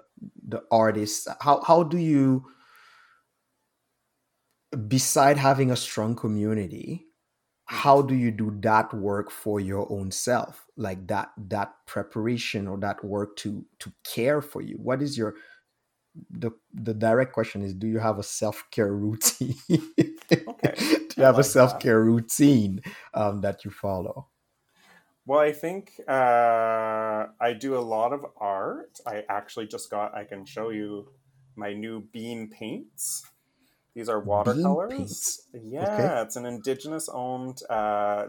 [0.48, 2.44] the artist how how do you
[4.88, 7.05] beside having a strong community
[7.66, 10.66] how do you do that work for your own self?
[10.76, 14.76] Like that that preparation or that work to to care for you?
[14.76, 15.34] What is your
[16.30, 19.56] the the direct question is do you have a self-care routine?
[20.48, 21.44] Okay, do you have a like that.
[21.44, 22.80] self-care routine
[23.14, 24.28] um, that you follow?
[25.26, 28.98] Well i think uh i do a lot of art.
[29.06, 31.08] I actually just got i can show you
[31.56, 33.24] my new beam paints
[33.96, 36.22] these are watercolors yeah Okay.
[36.22, 38.26] it's an indigenous owned uh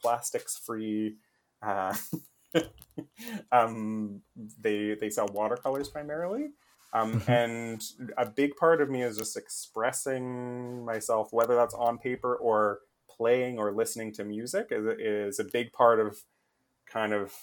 [0.00, 1.16] plastics free
[1.62, 1.94] uh
[3.52, 4.20] um
[4.60, 6.50] they they sell watercolors primarily
[6.92, 7.28] um Mhm.
[7.28, 7.82] and
[8.18, 13.58] a big part of me is just expressing myself whether that's on paper or playing
[13.58, 16.18] or listening to music is, is a big part of
[16.86, 17.34] kind of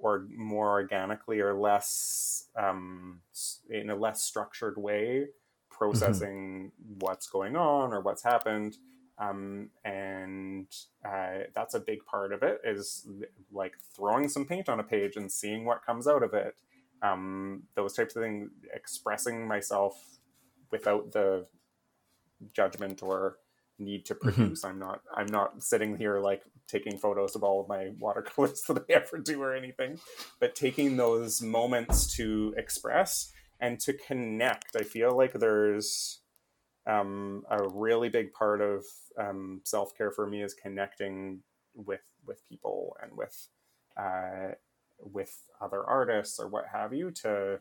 [0.00, 3.20] or more organically or less um,
[3.68, 5.26] in a less structured way
[5.80, 8.76] processing what's going on or what's happened
[9.20, 10.66] um, and
[11.04, 13.06] uh, that's a big part of it is
[13.52, 16.54] like throwing some paint on a page and seeing what comes out of it.
[17.02, 19.94] Um, those types of things expressing myself
[20.70, 21.46] without the
[22.54, 23.36] judgment or
[23.78, 24.64] need to produce.
[24.64, 28.84] I'm not I'm not sitting here like taking photos of all of my watercolors that
[28.88, 29.98] I ever do or anything,
[30.38, 34.76] but taking those moments to express and to connect.
[34.76, 36.20] I feel like there's
[36.86, 38.84] um, a really big part of
[39.18, 41.40] um, self care for me is connecting
[41.74, 43.48] with with people and with
[43.96, 44.54] uh,
[45.00, 47.58] with other artists or what have you to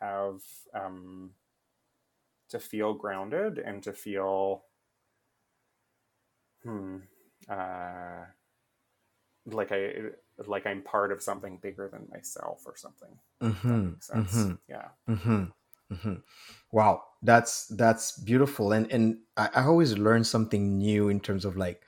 [0.00, 0.40] have
[0.74, 1.32] um,
[2.48, 4.64] to feel grounded and to feel
[6.62, 6.98] hmm
[7.48, 8.24] uh,
[9.46, 10.10] like I
[10.46, 13.18] like I'm part of something bigger than myself or something.
[13.42, 14.32] Mm-hmm, Makes sense.
[14.32, 14.52] mm-hmm.
[14.68, 14.88] Yeah.
[15.06, 15.44] hmm
[15.90, 16.14] hmm
[16.70, 21.56] Wow, that's that's beautiful, and and I, I always learn something new in terms of
[21.56, 21.82] like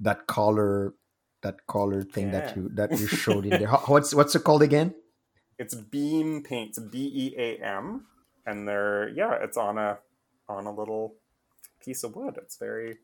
[0.00, 0.94] that color,
[1.42, 2.32] that color thing Yeah.
[2.32, 3.68] that you that you showed in there.
[3.86, 4.94] What's what's it called again?
[5.58, 8.06] It's beam paints, B E A M,
[8.44, 9.98] and they're yeah, it's on a
[10.48, 11.16] on a little
[11.80, 12.36] piece of wood.
[12.36, 12.98] It's very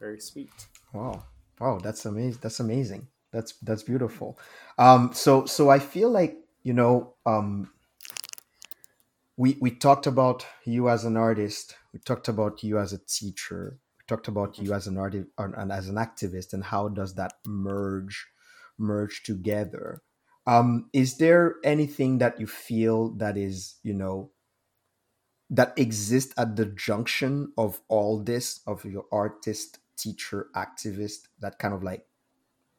[0.00, 0.50] very sweet.
[0.92, 1.24] Wow,
[1.60, 2.40] wow, that's amazing.
[2.42, 3.08] That's amazing.
[3.36, 4.38] That's that's beautiful.
[4.78, 7.70] Um, so so I feel like you know, um,
[9.36, 11.76] we we talked about you as an artist.
[11.92, 13.78] We talked about you as a teacher.
[13.98, 17.34] We talked about you as an artist and as an activist, and how does that
[17.46, 18.26] merge
[18.78, 20.00] merge together?
[20.46, 24.30] Um, is there anything that you feel that is you know
[25.50, 31.74] that exists at the junction of all this of your artist teacher activist that kind
[31.74, 32.06] of like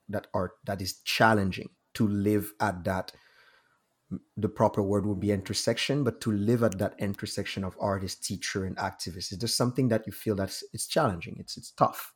[0.09, 3.11] that art that is challenging to live at that
[4.37, 8.63] the proper word would be intersection but to live at that intersection of artist teacher
[8.63, 12.13] and activist is there something that you feel that's it's challenging it's it's tough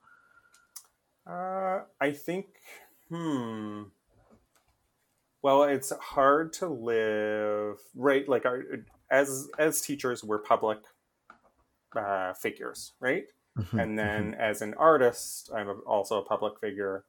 [1.25, 2.47] Uh, I think,
[3.09, 3.83] hmm.
[5.43, 8.27] Well, it's hard to live right.
[8.27, 8.63] Like our,
[9.09, 10.79] as as teachers, we're public
[11.95, 13.25] uh, figures, right?
[13.55, 17.05] Mhm, And then as an artist, I'm a- also a public figure.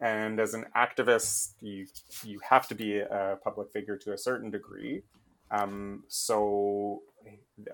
[0.00, 1.86] And as an activist, you
[2.24, 5.02] you have to be a public figure to a certain degree.
[5.50, 7.02] Um, so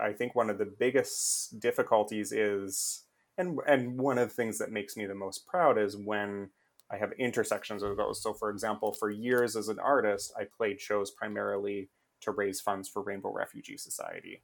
[0.00, 3.02] I think one of the biggest difficulties is,
[3.36, 6.50] and and one of the things that makes me the most proud is when
[6.90, 8.22] I have intersections of those.
[8.22, 11.88] So, for example, for years as an artist, I played shows primarily
[12.20, 14.42] to raise funds for Rainbow Refugee Society,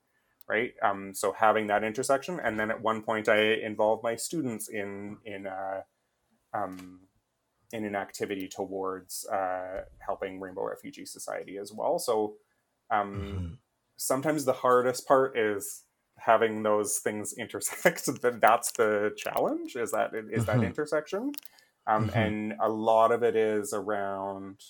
[0.49, 0.73] right?
[0.83, 5.19] Um, so having that intersection, and then at one point, I involved my students in
[5.25, 5.83] in uh,
[6.53, 7.01] um,
[7.73, 11.99] in an activity towards uh, helping Rainbow Refugee Society as well.
[11.99, 12.37] So.
[12.93, 13.59] Um, mhm.
[13.97, 15.85] sometimes the hardest part is
[16.19, 20.67] having those things intersect That- that's the challenge is that is that Mhm.
[20.67, 21.33] intersection
[21.87, 22.17] um, Mhm.
[22.17, 24.61] and a lot of it is around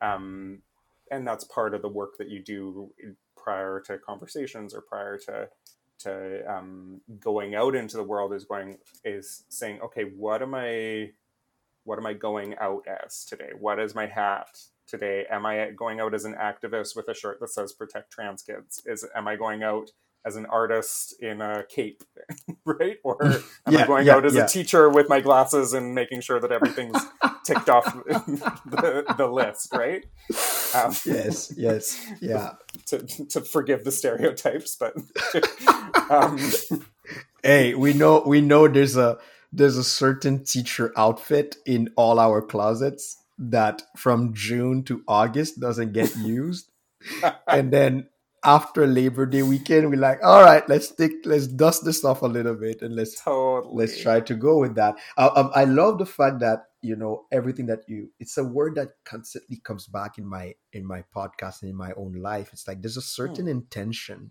[0.00, 0.62] um,
[1.10, 2.90] and that's part of the work that you do
[3.36, 5.48] prior to conversations or prior to
[5.98, 11.12] to um, going out into the world is going is saying okay what am i
[11.84, 13.50] what am i going out as today?
[13.58, 14.48] What is my hat
[14.88, 15.26] today?
[15.30, 18.82] Am i going out as an activist with a shirt that says protect trans kids
[18.86, 19.90] is am i going out
[20.26, 22.02] as an artist in a cape
[22.66, 22.98] right?
[23.04, 23.18] Or
[23.66, 24.44] am Yeah, i going yeah, out as yeah.
[24.44, 26.98] a teacher with my glasses and making sure that everything's
[27.44, 27.86] ticked off
[28.66, 30.04] the, the list right?
[30.74, 32.52] Um, yes yes yeah.
[32.86, 32.98] to,
[33.28, 34.94] to forgive the stereotypes but
[36.10, 36.38] um,
[37.42, 39.18] hey we know we know there's a
[39.52, 45.92] there's a certain teacher outfit in all our closets that from june to august doesn't
[45.92, 46.70] get used.
[47.46, 48.08] And then
[48.44, 52.26] after labor day weekend we're like all right let's take let's dust this off a
[52.26, 53.74] little bit and let's totally.
[53.74, 54.96] let's try to go with that.
[55.16, 58.76] Uh, um, i love the fact that you know everything that you it's a word
[58.76, 62.50] that constantly comes back in my in my podcast and in my own life.
[62.52, 64.30] It's like there's a certain intention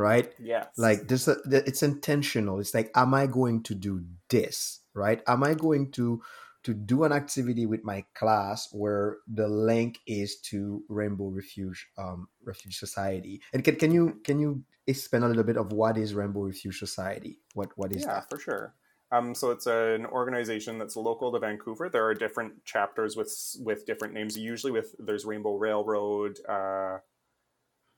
[0.00, 0.32] right?
[0.38, 0.66] Yes.
[0.76, 2.60] Like this uh, it's intentional.
[2.60, 5.22] It's like am i going to do this right?
[5.26, 6.22] Am i going to
[6.62, 12.28] to do an activity with my class where the link is to rainbow refuge um
[12.44, 13.40] refuge society?
[13.52, 16.78] And can, can you can you expand a little bit of what is rainbow refuge
[16.78, 17.40] society?
[17.54, 18.30] What what is yeah that?
[18.30, 18.74] for sure.
[19.12, 21.88] Um, so it's an organization that's local to vancouver.
[21.88, 24.38] There are different chapters with with different names.
[24.38, 26.98] Usually with there's rainbow railroad uh,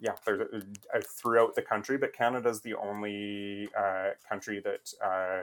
[0.02, 0.42] yeah there's
[0.94, 5.42] uh, throughout the country but canada's the only uh, country that uh,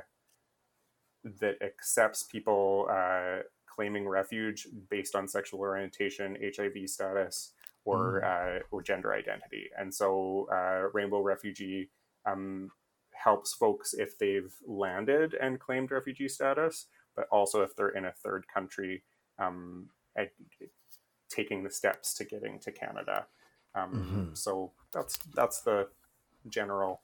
[1.39, 3.39] that accepts people uh,
[3.79, 7.53] claiming refuge based on sexual orientation, HIV status,
[7.85, 9.69] or uh, or gender identity.
[9.77, 11.89] And so, uh, Rainbow Refugee
[12.25, 12.71] um,
[13.13, 18.11] helps folks if they've landed and claimed refugee status, but also if they're in a
[18.11, 19.03] third country,
[19.39, 20.31] um, at,
[21.29, 23.27] taking the steps to getting to Canada.
[23.75, 24.37] Um, Mhm.
[24.37, 25.87] So that's that's the
[26.49, 27.01] general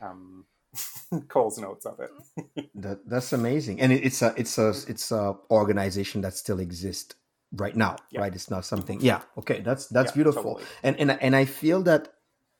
[0.00, 0.46] um,
[1.28, 2.10] Cole's notes of it.
[2.74, 7.14] That that's amazing, and it, it's a it's a it's a organization that still exists
[7.52, 8.20] right now, Yeah.
[8.20, 8.34] right?
[8.34, 9.00] It's not something.
[9.00, 10.64] Yeah, okay, that's that's Yeah, beautiful, totally.
[10.82, 12.08] and and and I feel that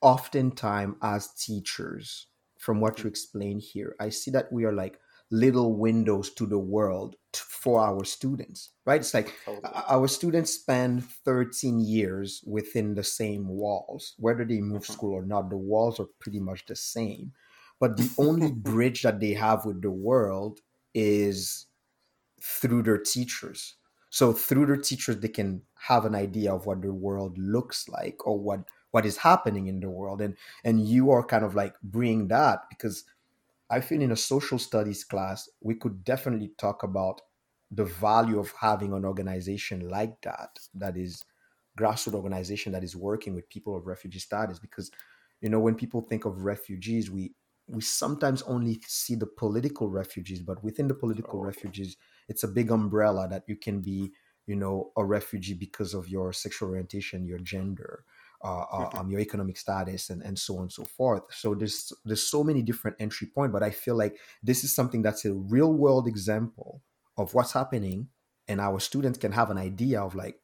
[0.01, 2.27] oftentimes as teachers,
[2.59, 4.99] from what you explain here, I see that we are like
[5.31, 8.99] little windows to the world for our students, right?
[9.01, 9.83] It's like Totally.
[9.87, 14.95] our students spend 13 years within the same walls whether they move Mhm.
[14.95, 17.31] school or not the walls are pretty much the same
[17.79, 20.59] but the only bridge that they have with the world
[20.93, 21.67] is
[22.41, 23.75] through their teachers
[24.09, 28.25] so through their teachers they can have an idea of what the world looks like
[28.25, 31.75] or what what is happening in the world and and you are kind of like
[31.81, 33.05] bringing that because
[33.71, 37.21] i feel in a social studies class we could definitely talk about
[37.71, 41.23] the value of having an organization like that that is
[41.79, 44.91] grassroots organization that is working with people of refugee status because
[45.41, 47.33] you know when people think of refugees we
[47.67, 51.47] we sometimes only see the political refugees but within the political Totally.
[51.47, 51.97] refugees
[52.27, 54.11] it's a big umbrella that you can be
[54.47, 58.03] you know a refugee because of your sexual orientation your gender
[58.43, 58.99] uh, uh, Mhm.
[58.99, 62.43] um, your economic status and, and so on and so forth so there's there's so
[62.43, 66.07] many different entry point but i feel like this is something that's a real world
[66.07, 66.81] example
[67.17, 68.07] of what's happening
[68.47, 70.39] and our students can have an idea of like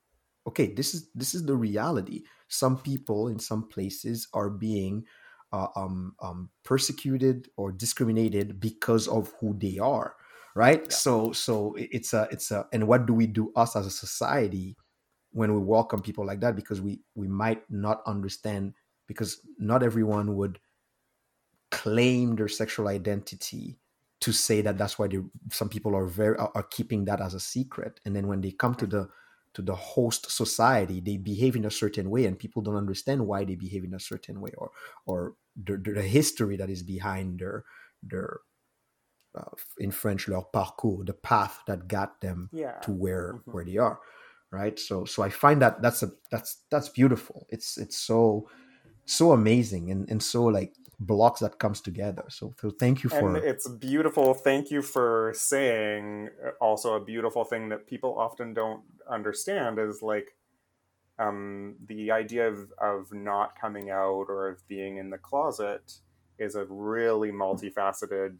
[0.45, 5.05] okay this is this is the reality some people in some places are being
[5.53, 10.15] uh, um, um, persecuted or discriminated because of who they are
[10.55, 10.95] right Yeah.
[10.95, 14.77] so so it's a it's a and what do we do us as a society
[15.31, 18.73] when we welcome people like that because we we might not understand
[19.07, 20.59] because not everyone would
[21.71, 23.79] claim their sexual identity
[24.19, 25.19] to say that that's why they,
[25.51, 28.51] some people are very are, are keeping that as a secret and then when they
[28.51, 29.09] come to the
[29.53, 33.43] to the host society they behave in a certain way and people don't understand why
[33.43, 34.71] they behave in a certain way or
[35.05, 37.65] or the, the, history that is behind their
[38.01, 38.39] their
[39.35, 39.43] uh,
[39.79, 42.79] in french leur parcours the path that got them Yeah.
[42.79, 43.53] to where Mhm.
[43.53, 43.99] where they are
[44.51, 44.79] right?
[44.79, 47.47] So so i find that that's a that's that's beautiful.
[47.49, 48.49] It's it's so
[49.05, 52.25] so amazing and and so like blocks that comes together.
[52.29, 54.33] So, so thank you for and it's beautiful.
[54.33, 60.01] Thank you for saying uh, also a beautiful thing that people often don't understand is
[60.01, 60.35] like
[61.19, 65.99] um, the idea of, of not coming out or of being in the closet
[66.39, 68.37] is a really multifaceted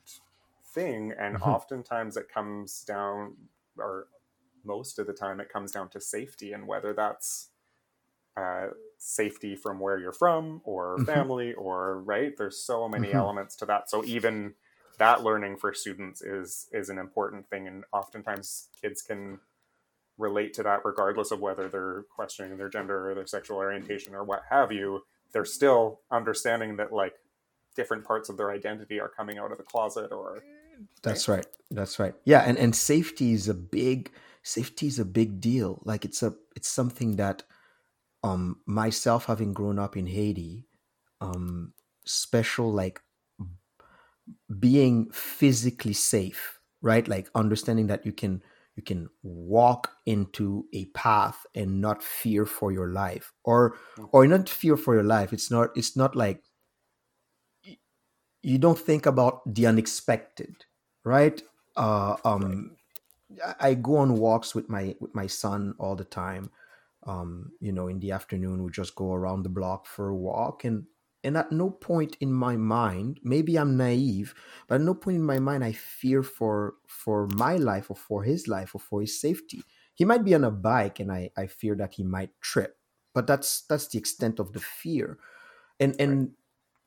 [0.65, 1.13] thing.
[1.19, 1.41] And Mhm.
[1.41, 3.35] oftentimes it comes down
[3.77, 4.07] or
[4.63, 7.49] most of the time it comes down to safety and whether that's
[8.35, 8.67] uh,
[8.99, 11.05] safety from where you're from or Mhm.
[11.05, 13.15] family or right there's so many Mhm.
[13.15, 14.53] elements to that so even
[14.99, 19.39] that learning for students is is an important thing and oftentimes kids can
[20.17, 24.23] relate to that regardless of whether they're questioning their gender or their sexual orientation or
[24.23, 25.01] what have you
[25.31, 27.13] they're still understanding that like
[27.75, 30.43] different parts of their identity are coming out of the closet or
[31.03, 31.45] That's right.
[31.71, 32.15] That's right.
[32.25, 34.11] Yeah, and and safety is a big
[34.47, 35.81] safety is a big deal.
[35.83, 37.43] Like it's a it's something that
[38.23, 40.67] um myself having grown up in Haiti,
[41.21, 41.73] um
[42.05, 43.01] special like
[44.59, 47.07] being physically safe, right?
[47.07, 48.41] Like understanding that you can
[48.75, 53.75] you can walk into a path and not fear for your life or
[54.11, 55.33] or not fear for your life.
[55.33, 56.43] It's not it's not like
[58.41, 60.65] you don't think about the unexpected
[61.03, 61.41] right
[61.75, 62.77] uh um
[63.59, 66.51] I- go on walks with my with my son all the time.
[67.05, 70.63] Um you know in the afternoon we just go around the block for a walk
[70.65, 70.85] and
[71.23, 74.33] and at no point in my mind maybe i'm naive
[74.67, 78.23] but at no point in my mind i fear for for my life or for
[78.23, 79.61] his life or for his safety.
[79.95, 82.77] He might be on a bike and i i fear that he might trip
[83.13, 85.17] but that's that's the extent of the fear.
[85.79, 86.31] And and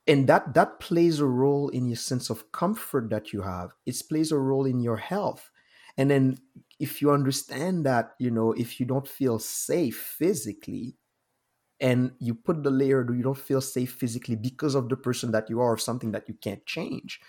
[0.07, 3.73] and that that plays a role in your sense of comfort that you have.
[3.85, 5.51] It plays a role in your health
[5.97, 6.37] and then
[6.79, 10.95] if you understand that you know if you don't feel safe physically
[11.79, 15.49] and you put the layer you don't feel safe physically because of the person that
[15.49, 17.19] you are or something that you can't change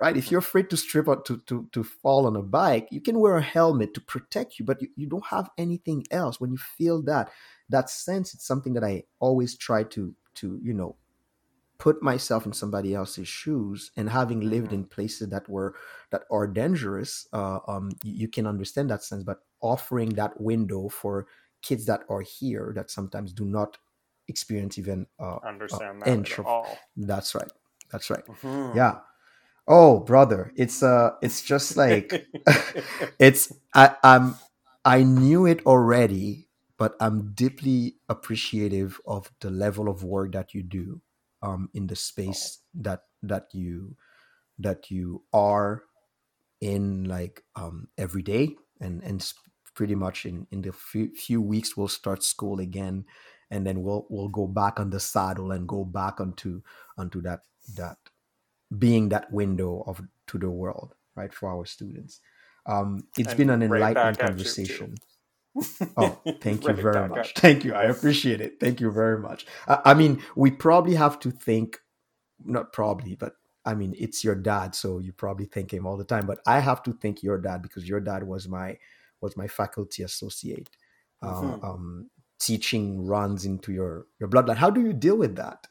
[0.00, 0.16] right?
[0.16, 3.18] If you're afraid to strip out to, to, to fall on a bike you can
[3.18, 6.40] wear a helmet to protect you but you, you don't have anything else.
[6.40, 7.30] When you feel that
[7.68, 10.96] that sense it's something that i always try to to you know
[11.78, 15.74] put myself in somebody else's shoes and having lived in places that were
[16.10, 20.88] that are dangerous uh, um, you, you can understand that sense but offering that window
[20.88, 21.26] for
[21.62, 23.76] kids that are here that sometimes do not
[24.28, 26.78] experience even uh, understand uh, that inch of- all.
[26.96, 27.50] that's right
[27.92, 28.24] that's right.
[28.26, 28.76] Mhm.
[28.76, 28.98] yeah.
[29.68, 32.26] Oh brother it's uh it's just like
[33.18, 34.36] it's i i'm
[34.84, 36.48] i knew it already
[36.78, 41.00] but i'm deeply appreciative of the level of work that you do
[41.42, 43.96] um in the space that that you
[44.58, 45.84] that you are
[46.60, 49.32] in like um, every day and and
[49.74, 53.04] pretty much in in the few, few weeks we'll start school again
[53.50, 56.62] and then we'll we'll go back on the saddle and go back onto
[56.96, 57.40] onto that
[57.74, 57.98] that
[58.78, 62.20] being that window of to the world right for our students.
[62.66, 64.84] Um it's And been an enlightening back at you, too.
[64.84, 65.00] conversation
[65.96, 67.34] Oh, thank you very much.
[67.34, 67.74] Thank you.
[67.74, 68.60] I appreciate it.
[68.60, 69.46] Thank you very much.
[69.68, 71.78] I, I mean, we probably have to think,
[72.44, 73.34] not probably, but
[73.64, 76.26] I mean, it's your dad, so you probably thank him all the time.
[76.26, 78.78] But I have to thank your dad because your dad was my
[79.20, 80.70] was my faculty associate.
[81.22, 81.64] Uh, Mhm.
[81.64, 84.56] um, teaching runs into your your bloodline.
[84.56, 85.66] How do you deal with that?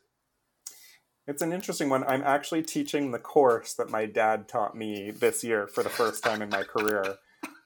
[1.27, 2.03] It's an interesting one.
[2.03, 6.23] I'm actually teaching the course that my dad taught me this year for the first
[6.23, 7.17] time in my career,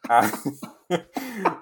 [0.09, 0.29] uh,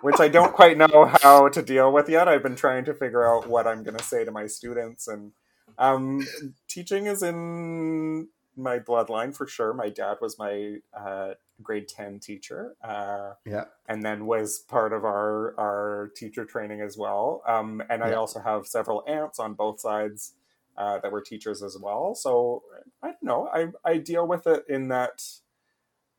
[0.01, 2.27] which I don't quite know how to deal with yet.
[2.27, 5.31] I've been trying to figure out what I'm going to say to my students, and
[5.77, 6.25] um,
[6.67, 9.73] teaching is in my bloodline for sure.
[9.73, 12.75] My dad was my uh, grade ten teacher.
[12.83, 13.65] Uh, Yeah.
[13.87, 17.41] and then was part of our our teacher training as well.
[17.47, 20.33] Um, and I also have several aunts on both sides
[20.77, 22.15] uh, that were teachers as well.
[22.15, 22.63] So
[23.03, 23.49] I don't know.
[23.53, 25.23] I I deal with it in that.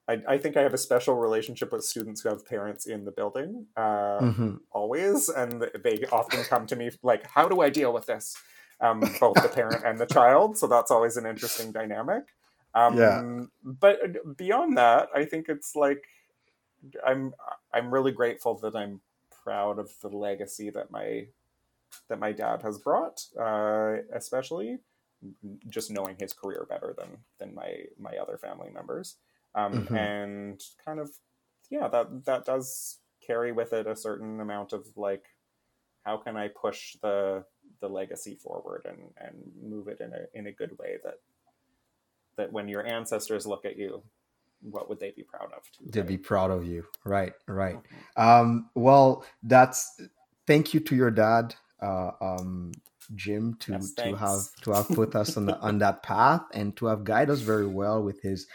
[0.08, 3.12] I, I think I have a special relationship with students who have parents in the
[3.12, 4.58] building uh, Mhm.
[4.70, 8.36] always, and they often come to me like, "How do I deal with this?"
[8.80, 10.56] Um, both the parent and the child.
[10.58, 12.24] So that's always an interesting dynamic.
[12.74, 13.22] Um, Yeah.
[13.64, 16.04] But beyond that, I think it's like
[17.04, 17.34] I'm
[17.72, 19.00] I'm really grateful that I'm
[19.30, 21.28] proud of the legacy that my
[22.08, 24.78] that my dad has brought, uh, especially
[25.68, 29.18] just knowing his career better than than my my other family members,
[29.58, 29.96] um, Mhm.
[29.96, 31.10] and kind of
[31.70, 35.26] yeah that that does carry with it a certain amount of like
[36.04, 37.44] how can I push the
[37.80, 41.20] the legacy forward and and move it in a in a good way that
[42.36, 44.02] that when your ancestors look at you
[44.62, 46.84] what would they be proud of too, They'd be proud of you.
[47.04, 47.32] Right.
[47.46, 47.76] Right.
[47.76, 48.22] Mhm.
[48.22, 50.00] Um, well, that's
[50.46, 52.72] thank you to your dad, uh, um,
[53.14, 56.76] Jim, to Yes, to have to have put us on the, on that path and
[56.76, 58.46] to have guided us very well with his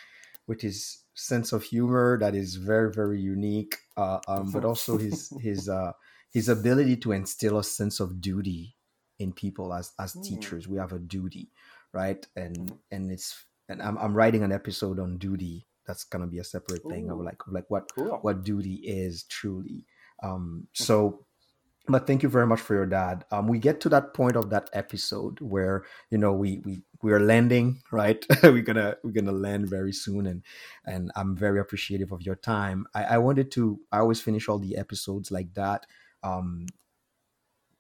[0.48, 5.30] with his sense of humor that is very very unique, uh, um, but also his
[5.42, 5.92] his uh,
[6.32, 8.76] his ability to instill a sense of duty
[9.20, 10.24] in people as as Mm.
[10.24, 10.68] teachers.
[10.68, 11.52] We have a duty,
[11.94, 12.26] right?
[12.36, 15.68] And and it's and I'm I'm writing an episode on duty.
[15.86, 19.86] That's gonna be a separate thing of like like what cool what duty is truly.
[20.22, 21.26] Um, so,
[21.88, 23.26] but thank you very much for your dad.
[23.32, 27.12] Um, we get to that point of that episode where you know we we we
[27.12, 28.26] are landing, right?
[28.44, 30.44] we're gonna we're gonna land very soon, and
[30.86, 32.88] and I'm very appreciative of your time.
[32.94, 33.80] I, I wanted to.
[33.92, 35.86] I always finish all the episodes like that.
[36.24, 36.68] Um,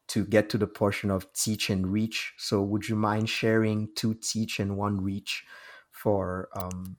[0.10, 2.34] to get to the portion of teach and reach.
[2.38, 5.45] So, would you mind sharing two teach and one reach
[5.91, 6.97] for um,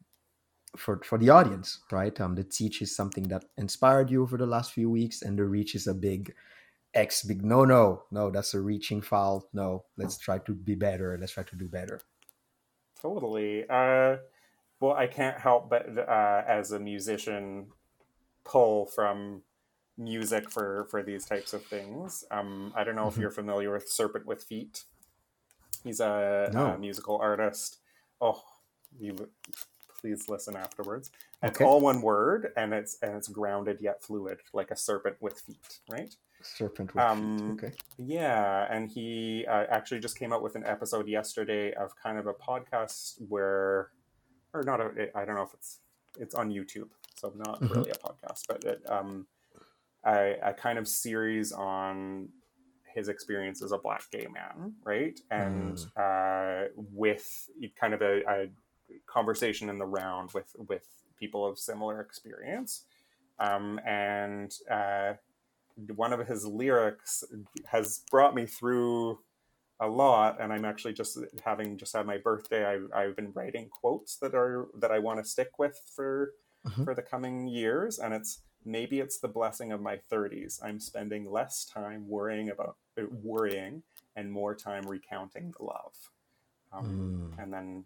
[0.76, 2.18] for for the audience, right?
[2.20, 5.44] Um, the teach is something that inspired you over the last few weeks, and the
[5.44, 6.32] reach is a big
[6.94, 8.30] X, big no, no, no.
[8.30, 9.48] That's a reaching foul.
[9.52, 11.16] No, let's try to be better.
[11.18, 12.00] Let's try to do better.
[13.00, 13.64] Totally.
[13.68, 14.16] Uh,
[14.80, 17.66] well, I can't help but, uh, as a musician,
[18.44, 19.42] pull from
[19.96, 22.24] music for for these types of things.
[22.30, 23.20] Um, I don't know if Mhm.
[23.20, 24.84] you're familiar with Serpent with Feet.
[25.84, 26.66] He's a, No.
[26.74, 27.78] a musical artist.
[28.20, 28.42] Oh,
[28.98, 29.30] you
[30.00, 31.10] please listen afterwards.
[31.42, 31.64] It's Okay.
[31.64, 35.80] all one word, and it's and it's grounded yet fluid, like a serpent with feet.
[35.88, 36.14] Right.
[36.44, 37.52] Serpent Um.
[37.52, 37.72] Okay.
[37.98, 42.26] Yeah, and he uh, actually just came out with an episode yesterday of kind of
[42.26, 43.90] a podcast where,
[44.52, 45.80] or not a, I don't know if it's
[46.18, 47.70] it's on YouTube, so not Mhm.
[47.70, 49.26] really a podcast, but it, um,
[50.06, 52.28] a, a kind of series on
[52.94, 55.18] his experience as a black gay man, right?
[55.30, 57.48] And uh, with
[57.80, 58.48] kind of a, a
[59.06, 60.86] conversation in the round with with
[61.18, 62.84] people of similar experience,
[63.38, 64.52] um, and.
[64.70, 65.14] Uh,
[65.96, 67.24] one of his lyrics
[67.66, 69.18] has brought me through
[69.80, 73.68] a lot and i'm actually just having just had my birthday I've, I've been writing
[73.68, 76.32] quotes that are that i want to stick with for
[76.66, 76.84] Mhm.
[76.84, 81.30] for the coming years and it's maybe it's the blessing of my 30s i'm spending
[81.30, 82.76] less time worrying about
[83.22, 83.82] worrying
[84.16, 85.94] and more time recounting the love
[86.72, 87.42] um, Mm.
[87.42, 87.84] and then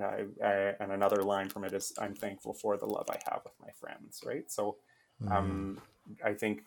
[0.00, 3.42] uh, I, and another line from it is i'm thankful for the love i have
[3.44, 4.76] with my friends right so
[5.22, 5.30] Mm.
[5.30, 5.78] um,
[6.24, 6.62] I think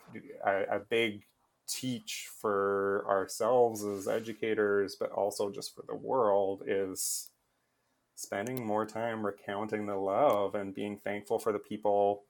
[0.46, 1.24] a, a big
[1.68, 7.30] teach for ourselves as educators, but also just for the world, is
[8.16, 12.24] spending more time recounting the love and being thankful for the people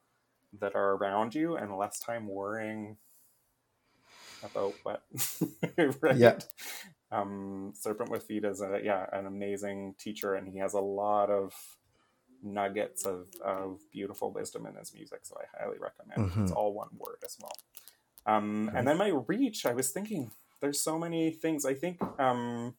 [0.60, 2.98] that are around you and less time worrying
[4.44, 5.04] about what
[6.02, 6.40] right Yeah.
[7.12, 11.30] um serpent with feet is a yeah an amazing teacher and he has a lot
[11.30, 11.54] of
[12.46, 15.22] nuggets of, of beautiful wisdom in his music.
[15.24, 16.32] So I highly recommend.
[16.42, 16.56] It's Mhm.
[16.56, 17.58] all one word as well.
[18.26, 20.32] Um, and then my reach, I was thinking
[20.62, 21.66] there's so many things.
[21.66, 22.76] I think um,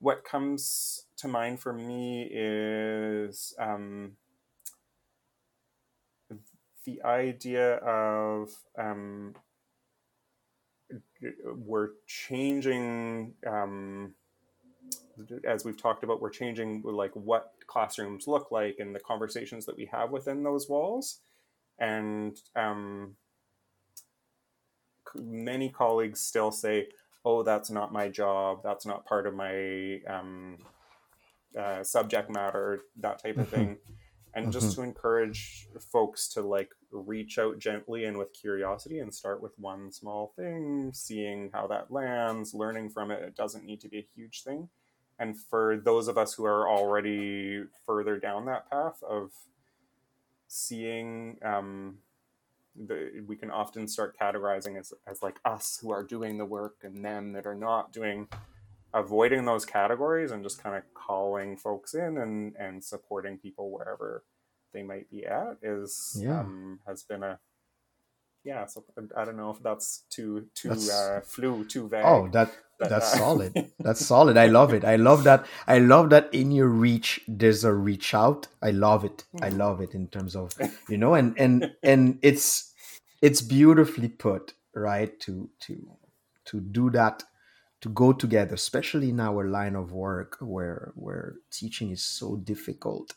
[0.00, 4.16] what comes to mind for me is um,
[6.84, 9.34] the idea of um,
[11.44, 14.14] we're changing um,
[15.44, 19.76] as we've talked about we're changing like what classrooms look like and the conversations that
[19.76, 21.20] we have within those walls.
[21.78, 23.16] And um,
[25.14, 26.88] many colleagues still say
[27.26, 28.60] oh that's not my job.
[28.62, 30.58] That's not part of my um,
[31.58, 33.76] uh, subject matter that type of thing.
[34.34, 39.40] And just to encourage folks to like reach out gently and with curiosity and start
[39.40, 43.22] with one small thing seeing how that lands learning from it.
[43.22, 44.68] It doesn't need to be a huge thing
[45.18, 49.30] and for those of us who are already further down that path of
[50.48, 51.98] seeing um,
[52.74, 56.76] the, we can often start categorizing as, as like us who are doing the work
[56.82, 58.28] and them that are not doing
[58.94, 64.24] avoiding those categories and just kind of calling folks in and, and supporting people wherever
[64.72, 66.40] they might be at is Yeah.
[66.40, 67.38] um, has been a
[68.44, 68.84] yeah so
[69.16, 72.50] i don't know if that's too too That's- uh, flu too vague Oh, that
[72.84, 73.54] that's solid.
[73.82, 74.36] That's solid.
[74.36, 74.84] I love it.
[74.84, 75.46] I love that.
[75.66, 78.48] I love that in your reach there's a reach out.
[78.62, 79.24] I love it.
[79.40, 79.50] I Mm.
[79.50, 80.54] love it in terms of
[80.88, 82.72] you know and and and it's
[83.22, 85.18] it's beautifully put, right?
[85.20, 85.88] To to
[86.46, 87.24] to do that
[87.82, 93.14] to go together, especially in our line of work where where teaching is so difficult.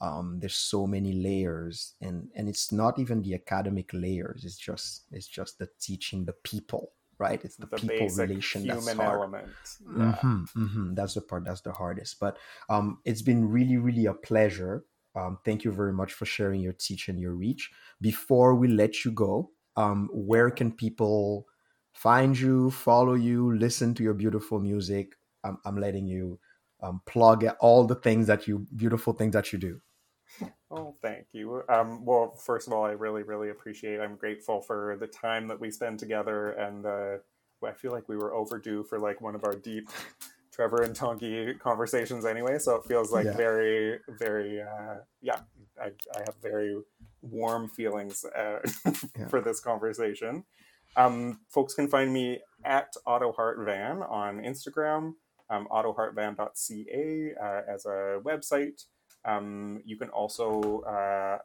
[0.00, 5.04] Um, there's so many layers and and it's not even the academic layers it's just
[5.12, 9.48] it's just the teaching the people right it's the, the people relation that's hard element
[9.96, 10.20] yeah.
[10.22, 12.20] hmm hmm That's the part that's the hardest.
[12.20, 12.38] But
[12.68, 14.84] um, it's been really, really a pleasure.
[15.14, 17.70] Um, thank you very much for sharing your teach and your reach.
[18.00, 21.46] Before we let you go, um, where can people
[21.92, 25.14] find you, follow you, listen to your beautiful music?
[25.44, 26.38] I'm, I'm letting you
[26.82, 29.80] um, plug all the things that you, beautiful things that you do.
[30.70, 31.62] Oh, thank you.
[31.68, 34.00] Um, well, first of all, I really, really appreciate.
[34.00, 38.16] I'm grateful for the time that we spend together, and uh, I feel like we
[38.16, 39.88] were overdue for like one of our deep
[40.52, 42.58] Trevor and Tanguy conversations, anyway.
[42.58, 43.36] So it feels like Yeah.
[43.36, 45.40] very, very, uh, yeah.
[45.80, 46.76] I, I have very
[47.22, 48.58] warm feelings uh,
[49.18, 49.28] Yeah.
[49.28, 50.44] for this conversation.
[50.96, 55.12] Um, folks can find me at AutoHeartVan on Instagram,
[55.48, 58.84] um, AutoHeartVan.ca uh, as a website.
[59.24, 61.38] Um, you can also, uh,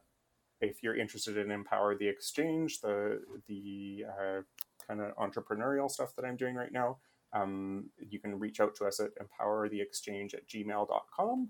[0.62, 4.42] if you're interested in Empower the Exchange, the the uh,
[4.88, 6.98] kind of entrepreneurial stuff that I'm doing right now,
[7.34, 11.50] um, you can reach out to us at empowertheexchange at gmail.com.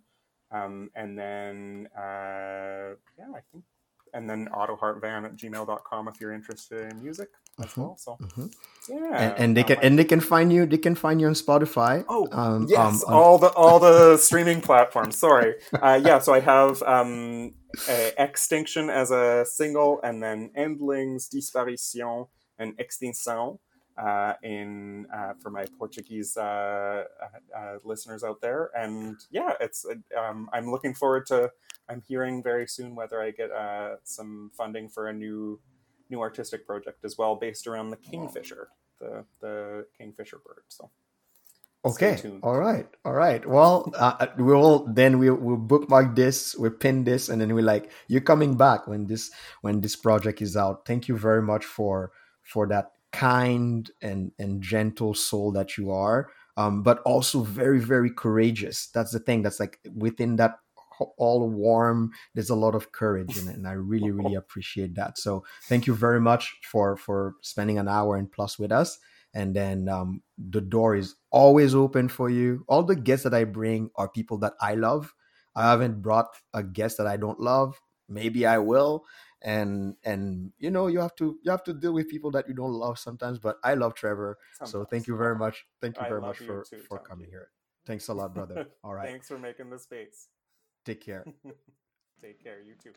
[0.51, 3.63] Um, and then, uh, yeah, I think,
[4.13, 7.29] and then autoheartvan at gmail.com if you're interested in music
[7.59, 7.95] Mhm, well.
[7.97, 8.51] So, mhm.
[8.89, 9.21] yeah.
[9.21, 10.65] And, and they um, can and they can find you.
[10.65, 12.03] They can find you on Spotify.
[12.09, 15.17] Oh um, yes, um, um, all the all the streaming platforms.
[15.17, 16.19] Sorry, uh, yeah.
[16.19, 17.53] So I have um,
[17.87, 22.27] uh, Extinction as a single, and then Endlings, Disparition,
[22.57, 23.59] and Extinção
[23.97, 28.71] uh, in uh, for my Portuguese uh, uh, uh, listeners out there.
[28.75, 29.85] And yeah, it's
[30.17, 31.51] um, I'm looking forward to.
[31.89, 35.59] I'm hearing very soon whether I get uh, some funding for a new
[36.13, 38.63] new artistic project as well, based around the kingfisher,
[38.99, 39.11] the
[39.43, 40.63] the kingfisher bird.
[40.67, 40.89] So.
[41.85, 42.15] Okay.
[42.43, 42.87] All right.
[43.03, 43.43] All right.
[43.45, 47.91] Well, uh, we'll then we'll, we'll bookmark this, we'll pin this, and then we're like,
[48.07, 49.31] you're coming back when this
[49.65, 50.85] when this project is out.
[50.85, 52.11] Thank you very much for
[52.41, 58.11] for that kind and and gentle soul that you are, um, but also very very
[58.23, 58.87] courageous.
[58.87, 59.43] That's the thing.
[59.43, 60.62] That's like within that
[61.17, 62.11] all warm.
[62.33, 65.17] There's a lot of courage in it, and I really really appreciate that.
[65.17, 68.99] So thank you very much for for spending an hour and plus with us
[69.33, 72.63] and then um, the door is always open for you.
[72.67, 75.13] All the guests that I bring are people that I love.
[75.55, 77.79] I haven't brought a guest that I don't love.
[78.09, 79.05] Maybe I will,
[79.41, 82.53] and and you know you have to you have to deal with people that you
[82.53, 83.39] don't love sometimes.
[83.39, 85.65] But I love Trevor, so thank you very much.
[85.81, 87.49] Thank you I very much you for too, for coming here.
[87.85, 88.67] Thanks a lot, brother.
[88.83, 90.27] All right, Thanks for making the space.
[90.85, 91.23] Take care.
[92.21, 92.61] Take care.
[92.65, 92.91] You too.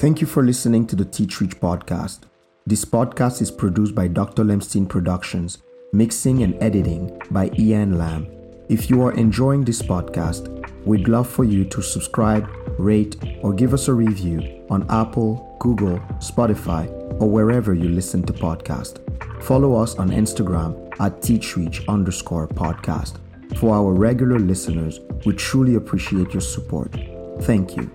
[0.00, 2.22] Thank you for listening to the Teach Reach podcast.
[2.66, 4.42] This podcast is produced by Dr.
[4.42, 5.58] Lemstein Productions,
[5.92, 8.26] mixing and editing by Ian Lamb.
[8.68, 10.48] If you are enjoying this podcast,
[10.84, 15.98] we'd love for you to subscribe, rate, or give us a review on Apple, Google,
[16.18, 16.88] Spotify,
[17.20, 18.98] or wherever you listen to podcasts.
[19.42, 23.18] Follow us on Instagram at teachreach underscore podcast.
[23.56, 26.94] For our regular listeners, We truly appreciate your support.
[27.42, 27.90] Thank you.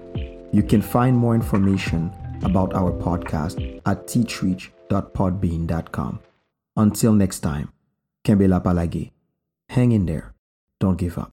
[0.52, 2.12] You can find more information
[2.44, 6.20] about our podcast at teachreach.podbean.com.
[6.76, 7.72] Until next time,
[8.24, 9.12] Kenbe la pa lage.
[9.70, 10.34] Hang in there.
[10.80, 11.32] Don't give up.